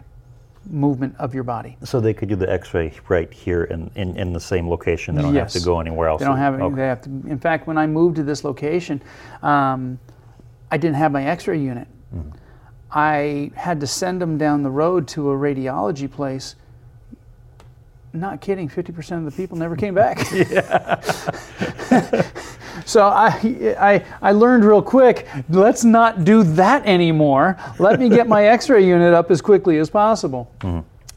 [0.69, 1.77] movement of your body.
[1.83, 5.15] So they could do the X-ray right here in, in, in the same location.
[5.15, 5.53] They don't Yes.
[5.53, 6.19] have to go anywhere else.
[6.19, 6.75] They don't have any, Okay.
[6.75, 7.09] they have to.
[7.09, 9.01] In fact, when I moved to this location,
[9.41, 9.99] um,
[10.71, 11.87] I didn't have my X-ray unit.
[12.15, 12.29] Mm-hmm.
[12.91, 16.55] I had to send them down the road to a radiology place.
[18.13, 20.19] Not kidding, 50% of the people never came back.
[22.89, 27.55] so I, I, I learned real quick, let's not do that anymore.
[27.77, 30.51] Let me get my x-ray unit up as quickly as possible.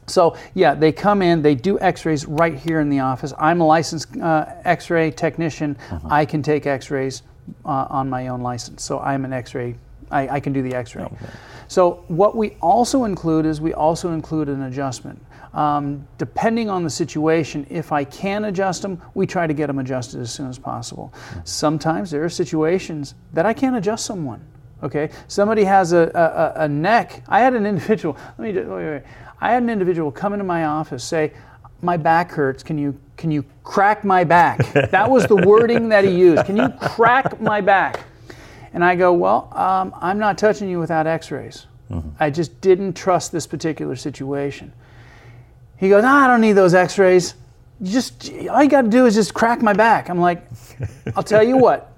[0.07, 3.33] So yeah, they come in, they do X-rays right here in the office.
[3.39, 5.77] I'm a licensed uh, X-ray technician.
[6.05, 7.23] I can take X-rays
[7.65, 8.83] uh, on my own license.
[8.83, 9.75] So I'm an X-ray.
[10.11, 11.09] I, I can do the X-ray.
[11.69, 15.25] So what we also include is we also include an adjustment.
[15.55, 19.79] Um, depending on the situation, if I can adjust them, we try to get them
[19.79, 21.13] adjusted as soon as possible.
[21.45, 24.41] Sometimes there are situations that I can't adjust someone.
[24.83, 26.11] Okay, somebody has a,
[26.57, 27.23] a, a- neck.
[27.29, 28.17] I had an individual.
[28.39, 29.03] Let me just, wait, wait, wait.
[29.41, 31.33] I had an individual come into my office say,
[31.83, 32.63] "My back hurts.
[32.65, 36.47] Can you can you crack my back?" that was the wording that he used.
[36.47, 38.05] Can you crack my back?
[38.73, 41.67] And I go, "Well, um, I'm not touching you without X-rays.
[42.19, 44.73] I just didn't trust this particular situation."
[45.83, 47.35] He goes, "Ah, I don't need those X-rays.
[47.81, 50.49] You just all you got to do is just crack my back." I'm like,
[51.17, 51.93] "I'll tell you what.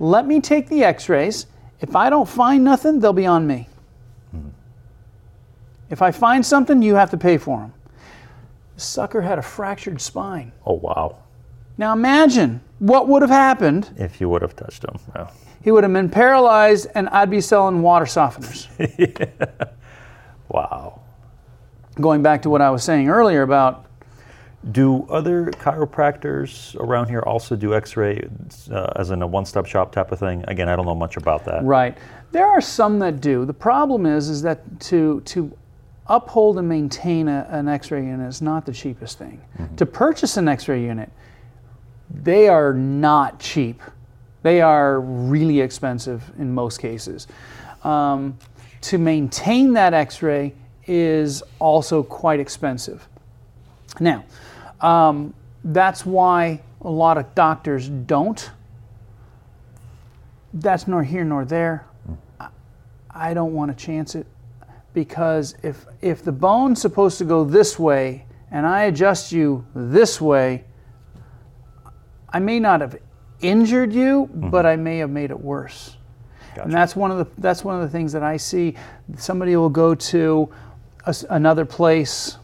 [0.00, 1.46] Let me take the X-rays.
[1.80, 3.68] If I don't find nothing, they'll be on me.
[5.88, 7.72] If I find something, you have to pay for them."
[8.74, 10.50] The sucker had a fractured spine.
[10.66, 11.18] Oh wow!
[11.78, 13.90] Now imagine what would have happened.
[13.98, 14.98] If you would have touched him.
[15.14, 15.30] Yeah.
[15.62, 18.66] He would have been paralyzed, and I'd be selling water softeners.
[20.48, 21.01] Wow.
[22.00, 23.86] Going back to what I was saying earlier about
[24.70, 28.28] Do other chiropractors around here also do X-ray,
[28.70, 30.44] uh, as in a one-stop shop type of thing?
[30.46, 31.64] Again, I don't know much about that.
[31.64, 31.98] Right.
[32.30, 33.44] There are some that do.
[33.44, 35.56] The problem is, is that to to
[36.06, 39.40] uphold and maintain a, an X-ray unit is not the cheapest thing.
[39.76, 41.10] To purchase an X-ray unit,
[42.10, 43.82] they are not cheap.
[44.42, 47.26] They are really expensive in most cases.
[47.84, 48.38] Um,
[48.82, 50.54] to maintain that X-ray
[50.86, 53.06] is also quite expensive.
[54.00, 54.24] Now,
[54.80, 58.50] um, that's why a lot of doctors don't
[60.54, 61.86] that's nor here nor there.
[63.10, 64.26] I- don't want to chance it
[64.94, 70.20] because if if the bone's supposed to go this way and I adjust you this
[70.20, 70.64] way,
[72.28, 72.96] I may not have
[73.40, 75.96] injured you, but I may have made it worse.
[76.54, 76.64] Gotcha.
[76.64, 78.74] And that's one of the that's one of the things that I see.
[79.16, 80.50] Somebody will go to
[81.06, 82.38] a another place,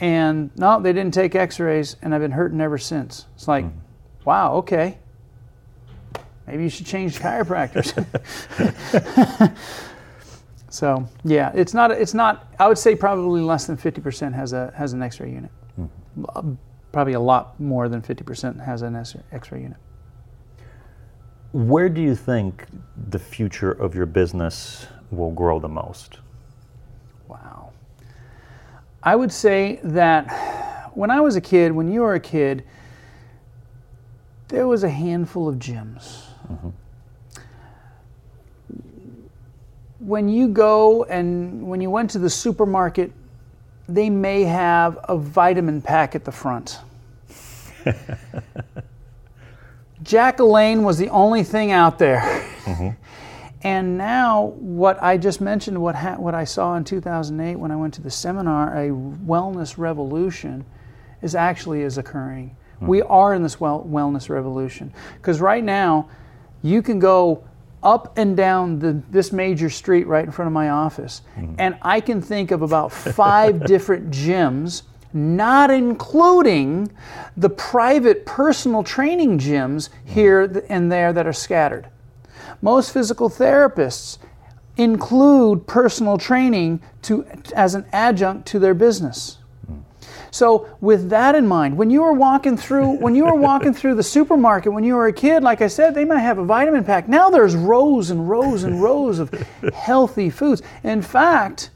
[0.00, 3.26] and no, they didn't take X-rays, and I've been hurting ever since.
[3.34, 3.64] It's like,
[4.24, 4.98] wow, okay.
[6.46, 7.94] Maybe you should change chiropractors.
[10.68, 12.52] so yeah, it's not it's not.
[12.58, 15.50] I would say probably less than fifty percent has a has an X-ray unit.
[16.34, 16.42] Uh,
[16.94, 19.78] Probably a lot more than fifty percent has an X-ray unit.
[21.50, 22.66] Where do you think
[23.10, 26.18] the future of your business will grow the most?
[29.04, 32.64] I would say that when I was a kid, when you were a kid,
[34.48, 36.22] there was a handful of gyms.
[36.50, 36.70] Mm-hmm.
[39.98, 43.12] When you go and when you went to the supermarket,
[43.88, 46.78] they may have a vitamin pack at the front.
[50.02, 52.20] Jack LaLanne was the only thing out there.
[52.64, 52.90] Mm-hmm.
[53.64, 57.76] And now, what I just mentioned, what ha- what I saw in 2008 when I
[57.76, 60.66] went to the seminar, a wellness revolution,
[61.22, 62.54] is actually is occurring.
[62.78, 62.86] Hmm.
[62.86, 66.10] We are in this well- wellness revolution because right now,
[66.62, 67.44] you can go
[67.82, 71.54] up and down the, this major street right in front of my office, hmm.
[71.58, 74.82] and I can think of about five different gyms.
[75.16, 76.90] Not including
[77.36, 80.08] the private personal training gyms hmm.
[80.10, 81.88] here and there that are scattered.
[82.64, 84.16] Most physical therapists
[84.78, 89.36] include personal training to, as an adjunct to their business.
[90.30, 93.96] So with that in mind, when you were walking through when you were walking through
[93.96, 96.84] the supermarket when you were a kid, like I said, they might have a vitamin
[96.84, 97.06] pack.
[97.06, 99.30] Now there's rows and rows and rows of
[99.74, 100.62] healthy foods.
[100.84, 101.68] In fact,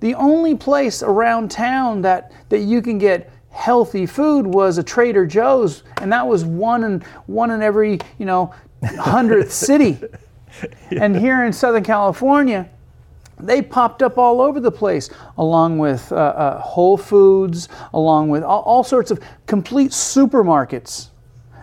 [0.00, 5.24] the only place around town that, that you can get healthy food was a Trader
[5.24, 9.98] Joe's, and that was one in one in every, you know, hundredth city.
[10.90, 12.68] And here in Southern California,
[13.38, 18.42] they popped up all over the place, along with uh, uh, Whole Foods, along with
[18.42, 21.08] all, all sorts of complete supermarkets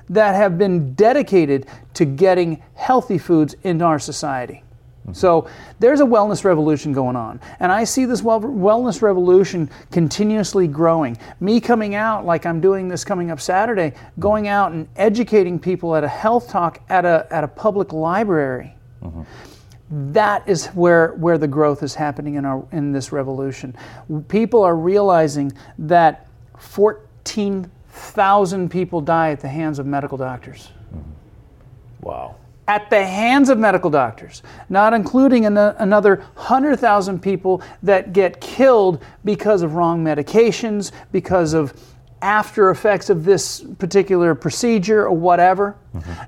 [0.10, 1.66] that have been dedicated
[1.96, 4.64] to getting healthy foods into our society.
[5.12, 7.41] So there's a wellness revolution going on.
[7.60, 11.18] And I see this well, wellness revolution continuously growing.
[11.41, 15.96] Me coming out, like I'm doing this coming up Saturday, going out and educating people
[15.96, 18.76] at a health talk at a, at a public library.
[19.04, 20.14] Mm-hmm.
[20.14, 23.76] That is where, where the growth is happening in, our, in this revolution.
[24.28, 26.28] People are realizing that
[26.58, 31.10] 14,000 people die at the hands of medical doctors mm-hmm.
[32.01, 32.36] Wow.
[32.68, 39.04] at the hands of medical doctors, not including an- another 100,000 people that get killed
[39.24, 41.74] because of wrong medications, because of
[42.24, 45.76] after effects of this particular procedure or whatever,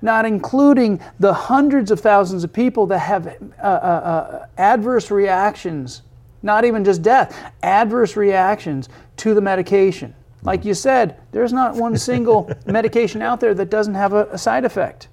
[0.01, 3.31] not including the hundreds of thousands of people that have uh,
[3.61, 6.01] uh, uh, adverse reactions,
[6.43, 10.13] not even just death, adverse reactions to the medication.
[10.43, 14.37] Like you said, there's not one single medication out there that doesn't have a, a
[14.37, 15.07] side effect.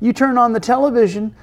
[0.00, 1.36] You turn on the television,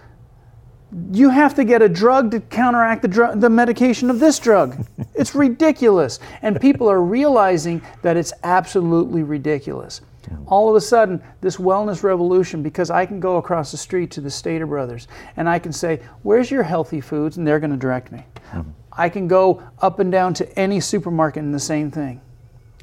[1.11, 4.85] you have to get a drug to counteract the, drug, the medication of this drug.
[5.15, 6.19] it's ridiculous.
[6.41, 10.01] And people are realizing that it's absolutely ridiculous.
[10.47, 14.21] All of a sudden, this wellness revolution, because I can go across the street to
[14.21, 17.37] the Stater Brothers and I can say, Where's your healthy foods?
[17.37, 18.25] And they're going to direct me.
[18.51, 18.71] Mm-hmm.
[18.91, 22.21] I can go up and down to any supermarket and the same thing.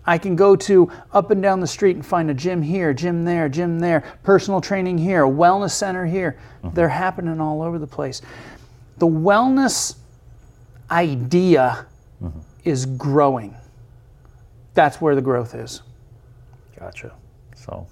[0.07, 3.25] I can go to up and down the street and find a gym here, gym
[3.25, 6.39] there, gym there, personal training here, a wellness center here.
[6.75, 8.23] They're happening all over the place.
[8.99, 9.97] The wellness
[10.91, 11.87] idea
[12.65, 13.55] is growing.
[14.75, 15.83] That's where the growth is.
[16.79, 17.13] Gotcha.
[17.55, 17.87] So,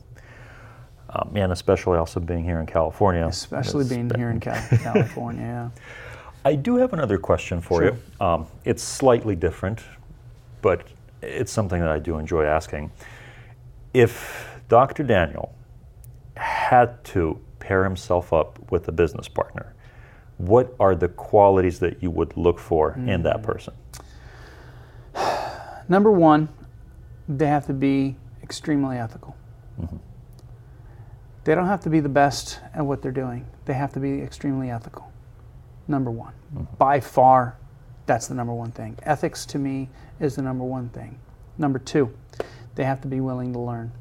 [1.11, 3.27] um, and especially also being here in California.
[3.27, 5.71] Especially being been- here in California.
[5.77, 5.83] Yeah.
[6.45, 7.97] I do have another question for you.
[8.21, 9.83] Um, it's slightly different,
[10.63, 10.87] but
[11.23, 12.93] it's something that I do enjoy asking.
[13.95, 15.03] If Dr.
[15.03, 15.55] Daniel
[16.37, 19.75] had to pair himself up with a business partner,
[20.37, 23.45] what are the qualities that you would look for in that hmm.
[23.45, 23.75] person?
[25.89, 26.49] Number one,
[27.29, 29.37] they have to be extremely ethical.
[29.81, 29.97] Mm-hmm.
[31.45, 33.47] They don't have to be the best at what they're doing.
[33.65, 35.11] They have to be extremely ethical.
[35.87, 36.35] Number one.
[36.55, 36.75] Mm-hmm.
[36.77, 37.57] By far,
[38.09, 38.99] that's the number one thing.
[39.03, 39.89] Ethics to me
[40.19, 41.19] is the number one thing.
[41.59, 42.13] Number two,
[42.75, 43.93] they have to be willing to learn.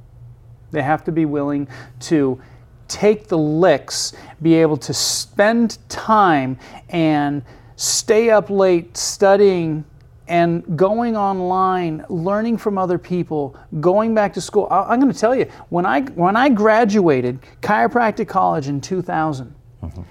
[0.72, 1.68] They have to be willing
[2.02, 2.42] to
[2.88, 6.58] take the licks, be able to spend time
[6.90, 7.44] and
[7.76, 9.84] stay up late studying
[10.30, 14.70] and going online, learning from other people, going back to school.
[14.72, 19.54] I- I'm going to tell you, when I when I graduated chiropractic college in 2000,
[19.84, 20.02] mm-hmm.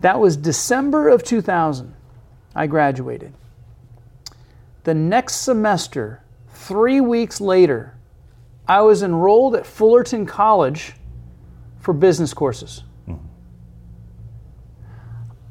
[0.00, 1.94] that was December of 2000.
[2.54, 3.32] I graduated.
[4.84, 7.94] The next semester, three weeks later,
[8.68, 10.92] I was enrolled at Fullerton College
[11.80, 12.82] for business courses.
[13.08, 13.26] Mm-hmm.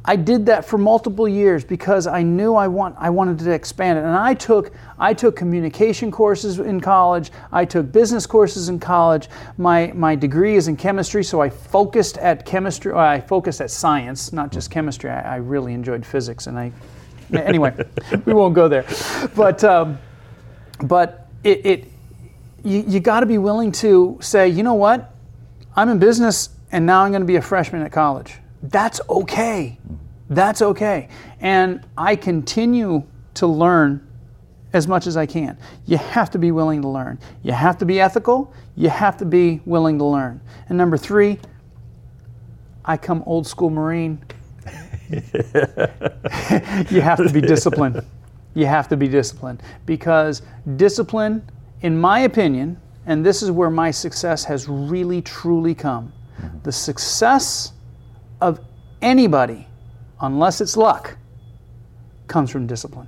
[0.05, 3.99] I did that for multiple years because I knew I want I wanted to expand
[3.99, 4.01] it.
[4.01, 7.31] And I took I took communication courses in college.
[7.51, 9.29] I took business courses in college.
[9.57, 12.93] My my degree is in chemistry, so I focused at chemistry.
[12.93, 14.73] I focused at science, not just mm-hmm.
[14.73, 15.09] chemistry.
[15.11, 16.71] I, I really enjoyed physics, and I
[17.33, 17.73] anyway,
[18.25, 18.85] we won't go there.
[19.35, 19.97] But um,
[20.83, 21.91] but it, it
[22.63, 25.13] you, you got to be willing to say, you know what,
[25.75, 28.35] I'm in business, and now I'm going to be a freshman at college.
[28.61, 29.77] That's okay.
[30.29, 31.09] That's okay.
[31.41, 33.03] And I continue
[33.35, 34.07] to learn
[34.71, 35.57] as much as I can.
[35.85, 37.19] You have to be willing to learn.
[37.43, 38.53] You have to be ethical.
[38.75, 40.41] You have to be willing to learn.
[40.69, 41.39] And number three,
[42.85, 44.23] I come old school Marine.
[45.09, 48.01] you have to be disciplined.
[48.53, 50.43] You have to be disciplined because
[50.75, 51.49] discipline,
[51.81, 56.13] in my opinion, and this is where my success has really truly come.
[56.63, 57.73] The success
[58.41, 58.59] of
[59.01, 59.67] anybody,
[60.21, 61.17] unless it's luck,
[62.27, 63.07] comes from discipline.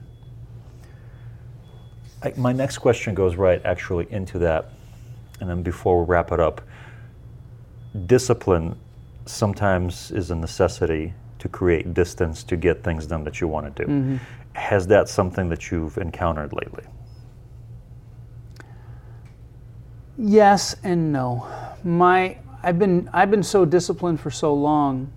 [2.23, 4.71] I, my next question goes right actually into that.
[5.39, 6.61] And then before we wrap it up,
[8.05, 8.77] discipline
[9.25, 11.13] sometimes is a necessity
[11.45, 14.19] to create distance to get things done that you want to do.
[14.53, 16.83] Has that something that you've encountered lately?
[20.17, 21.47] Yes and no.
[21.83, 25.13] My I've been I've been so disciplined for so long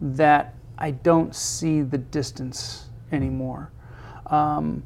[0.00, 3.70] that I don't see the distance anymore.
[4.28, 4.82] Um,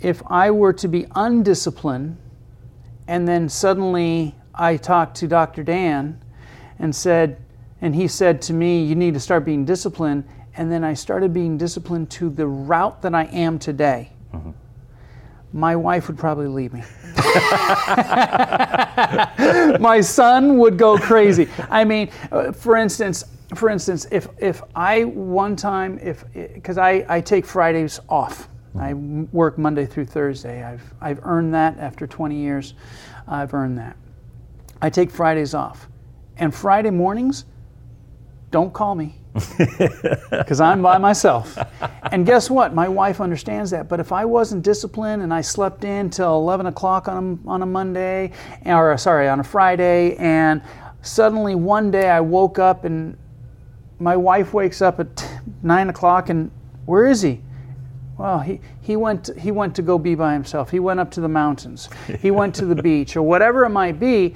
[0.00, 2.16] if I were to be undisciplined,
[3.06, 5.62] and then suddenly I talked to Dr.
[5.62, 6.22] Dan
[6.78, 7.36] and said,
[7.80, 10.24] and he said to me, "You need to start being disciplined,"
[10.56, 14.10] and then I started being disciplined to the route that I am today.
[15.52, 16.82] My wife would probably leave me.
[19.80, 21.48] my son would go crazy.
[21.70, 23.24] I mean, uh, for instance,
[23.54, 28.48] for instance, if if I one time if because I I take Fridays off.
[28.78, 30.62] I work Monday through Thursday.
[30.62, 32.74] I've I've earned that after 20 years.
[33.26, 33.96] I've earned that.
[34.82, 35.88] I take Fridays off,
[36.36, 37.46] and Friday mornings,
[38.56, 39.14] don't call me
[40.30, 41.58] because I'm by myself.
[42.10, 42.72] And guess what?
[42.72, 43.86] My wife understands that.
[43.86, 47.60] But if I wasn't disciplined and I slept in till 11 o'clock on a, on
[47.60, 48.32] a Monday,
[48.64, 50.62] or sorry, on a Friday, and
[51.02, 53.18] suddenly one day I woke up and
[53.98, 55.30] my wife wakes up at
[55.62, 56.50] 9 o'clock and
[56.86, 57.42] where is he?
[58.16, 60.70] Well, he, he, went, he went to go be by himself.
[60.70, 61.90] He went up to the mountains.
[62.20, 64.34] He went to the beach, or whatever it might be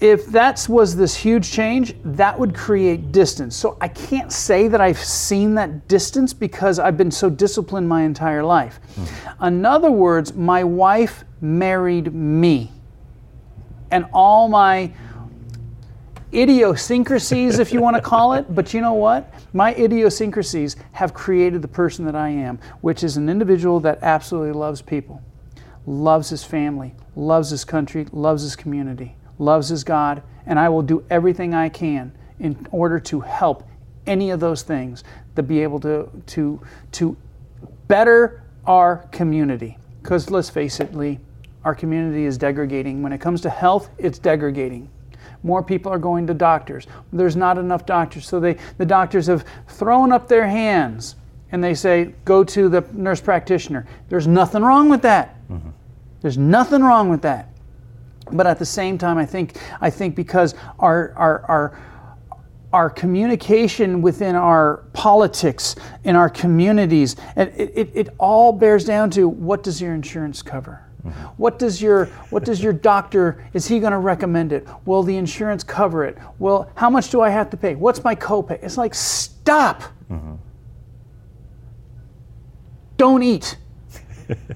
[0.00, 3.56] if that was this huge change, that would create distance.
[3.56, 8.02] So I can't say that I've seen that distance because I've been so disciplined my
[8.02, 8.78] entire life.
[8.94, 9.44] Mm-hmm.
[9.44, 12.70] In other words, my wife married me.
[13.90, 14.92] And all my
[16.32, 19.32] idiosyncrasies, if you want to call it, but you know what?
[19.52, 24.52] My idiosyncrasies have created the person that I am, which is an individual that absolutely
[24.52, 25.22] loves people,
[25.86, 30.82] loves his family, loves his country, loves his community loves his God, and I will
[30.82, 33.64] do everything I can in order to help
[34.06, 35.04] any of those things
[35.36, 36.60] to be able to to
[36.92, 37.16] to
[37.86, 39.78] better our community.
[40.02, 41.20] Because let's face it, Lee,
[41.64, 43.02] our community is degrading.
[43.02, 44.88] When it comes to health, it's degrading.
[45.42, 46.86] More people are going to doctors.
[47.12, 51.16] There's not enough doctors, so they the doctors have thrown up their hands
[51.52, 55.36] and they say, "Go to the nurse practitioner." There's nothing wrong with that.
[55.48, 55.70] Mm-hmm.
[56.20, 57.47] There's nothing wrong with that.
[58.32, 61.78] But at the same time, I think I think because our our our
[62.72, 65.74] our communication within our politics
[66.04, 70.84] in our communities it, it, it all bears down to what does your insurance cover?
[70.98, 71.26] Mm-hmm.
[71.36, 74.66] what does your what does your doctor is he going to recommend it?
[74.84, 76.18] Will the insurance cover it?
[76.38, 77.74] Well how much do i have to pay?
[77.76, 78.62] What's my copay?
[78.62, 79.82] It's like stop!
[80.10, 80.34] Mm-hmm.
[82.96, 83.56] don't eat.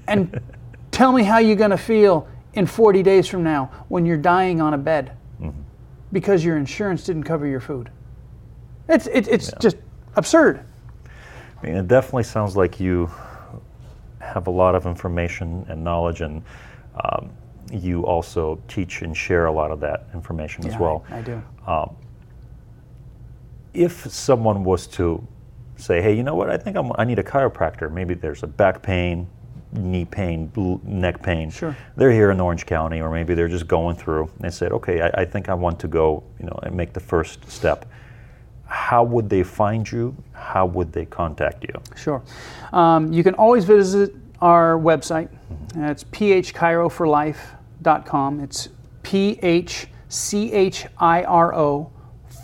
[0.07, 0.39] And
[0.91, 4.61] tell me how you're going to feel in 40 days from now when you're dying
[4.61, 5.59] on a bed mm-hmm.
[6.11, 7.89] because your insurance didn't cover your food.
[8.89, 9.59] It's, it, it's yeah.
[9.59, 9.77] just
[10.15, 10.63] absurd.
[11.61, 13.09] I mean, it definitely sounds like you
[14.19, 16.43] have a lot of information and knowledge, and
[17.03, 17.31] um,
[17.71, 21.05] you also teach and share a lot of that information yeah, as well.
[21.09, 21.41] I, I do.
[21.65, 21.95] Um,
[23.73, 25.25] if someone was to
[25.77, 28.47] say, hey, you know what, I think I'm, I need a chiropractor, maybe there's a
[28.47, 29.27] back pain,
[29.73, 30.51] knee pain,
[30.83, 31.49] neck pain.
[31.49, 31.75] Sure.
[31.95, 34.29] They're here in Orange County, or maybe they're just going through.
[34.39, 36.99] They said, okay, I, I, think I want to go, you know, and make the
[36.99, 37.85] first step.
[38.65, 40.15] How would they find you?
[40.31, 41.73] How would they contact you?
[41.95, 42.23] Sure.
[42.71, 45.29] Um, you can always visit our website.
[45.29, 45.83] Mm-hmm.
[45.85, 48.39] It's phchiroforlife.com.
[48.39, 48.69] It's
[49.03, 51.91] P H C H I R O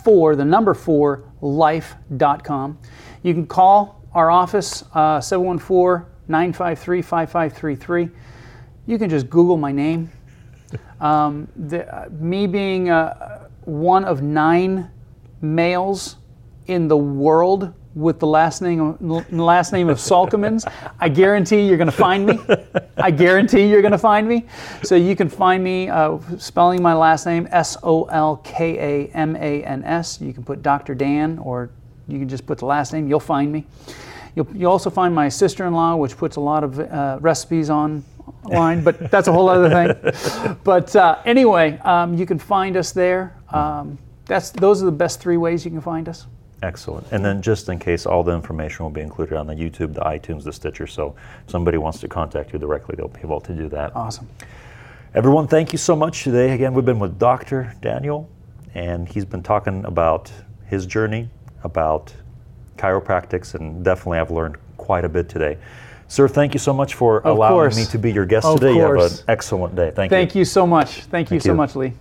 [0.04, 2.78] for the number four life.com.
[3.22, 8.08] You can call our office, uh, 714 953 5533.
[8.86, 10.10] You can just Google my name.
[11.00, 14.90] Um, the, uh, me being uh, one of nine
[15.42, 16.16] males
[16.66, 18.96] in the world with the last name
[19.32, 20.70] last name of Solkamans,
[21.00, 22.38] I guarantee you're going to find me.
[22.96, 24.46] I guarantee you're going to find me.
[24.84, 29.08] So you can find me uh, spelling my last name S O L K A
[29.08, 30.20] M A N S.
[30.20, 30.94] You can put Dr.
[30.94, 31.70] Dan, or
[32.06, 33.08] you can just put the last name.
[33.08, 33.66] You'll find me.
[34.34, 39.10] You'll, you'll also find my sister-in-law, which puts a lot of uh, recipes online, but
[39.10, 40.56] that's a whole other thing.
[40.64, 43.36] But uh, anyway, um, you can find us there.
[43.50, 46.26] Um, that's those are the best three ways you can find us.
[46.62, 47.06] Excellent.
[47.10, 50.02] And then just in case, all the information will be included on the YouTube, the
[50.02, 50.86] iTunes, the Stitcher.
[50.86, 53.96] So if somebody wants to contact you directly, they'll be able to do that.
[53.96, 54.28] Awesome.
[55.14, 56.52] Everyone, thank you so much today.
[56.52, 57.74] Again, we've been with Dr.
[57.80, 58.28] Daniel,
[58.74, 60.30] and he's been talking about
[60.66, 61.28] his journey,
[61.64, 62.14] about
[62.80, 65.58] chiropractics, and definitely I've learned quite a bit today.
[66.08, 67.76] Sir, thank you so much for of allowing course.
[67.76, 68.72] me to be your guest of today.
[68.72, 68.96] Course.
[68.96, 69.92] You have an excellent day.
[69.94, 70.16] Thank, thank you.
[70.16, 70.88] Thank you so much.
[70.88, 71.92] Thank, thank you, you so much, Lee.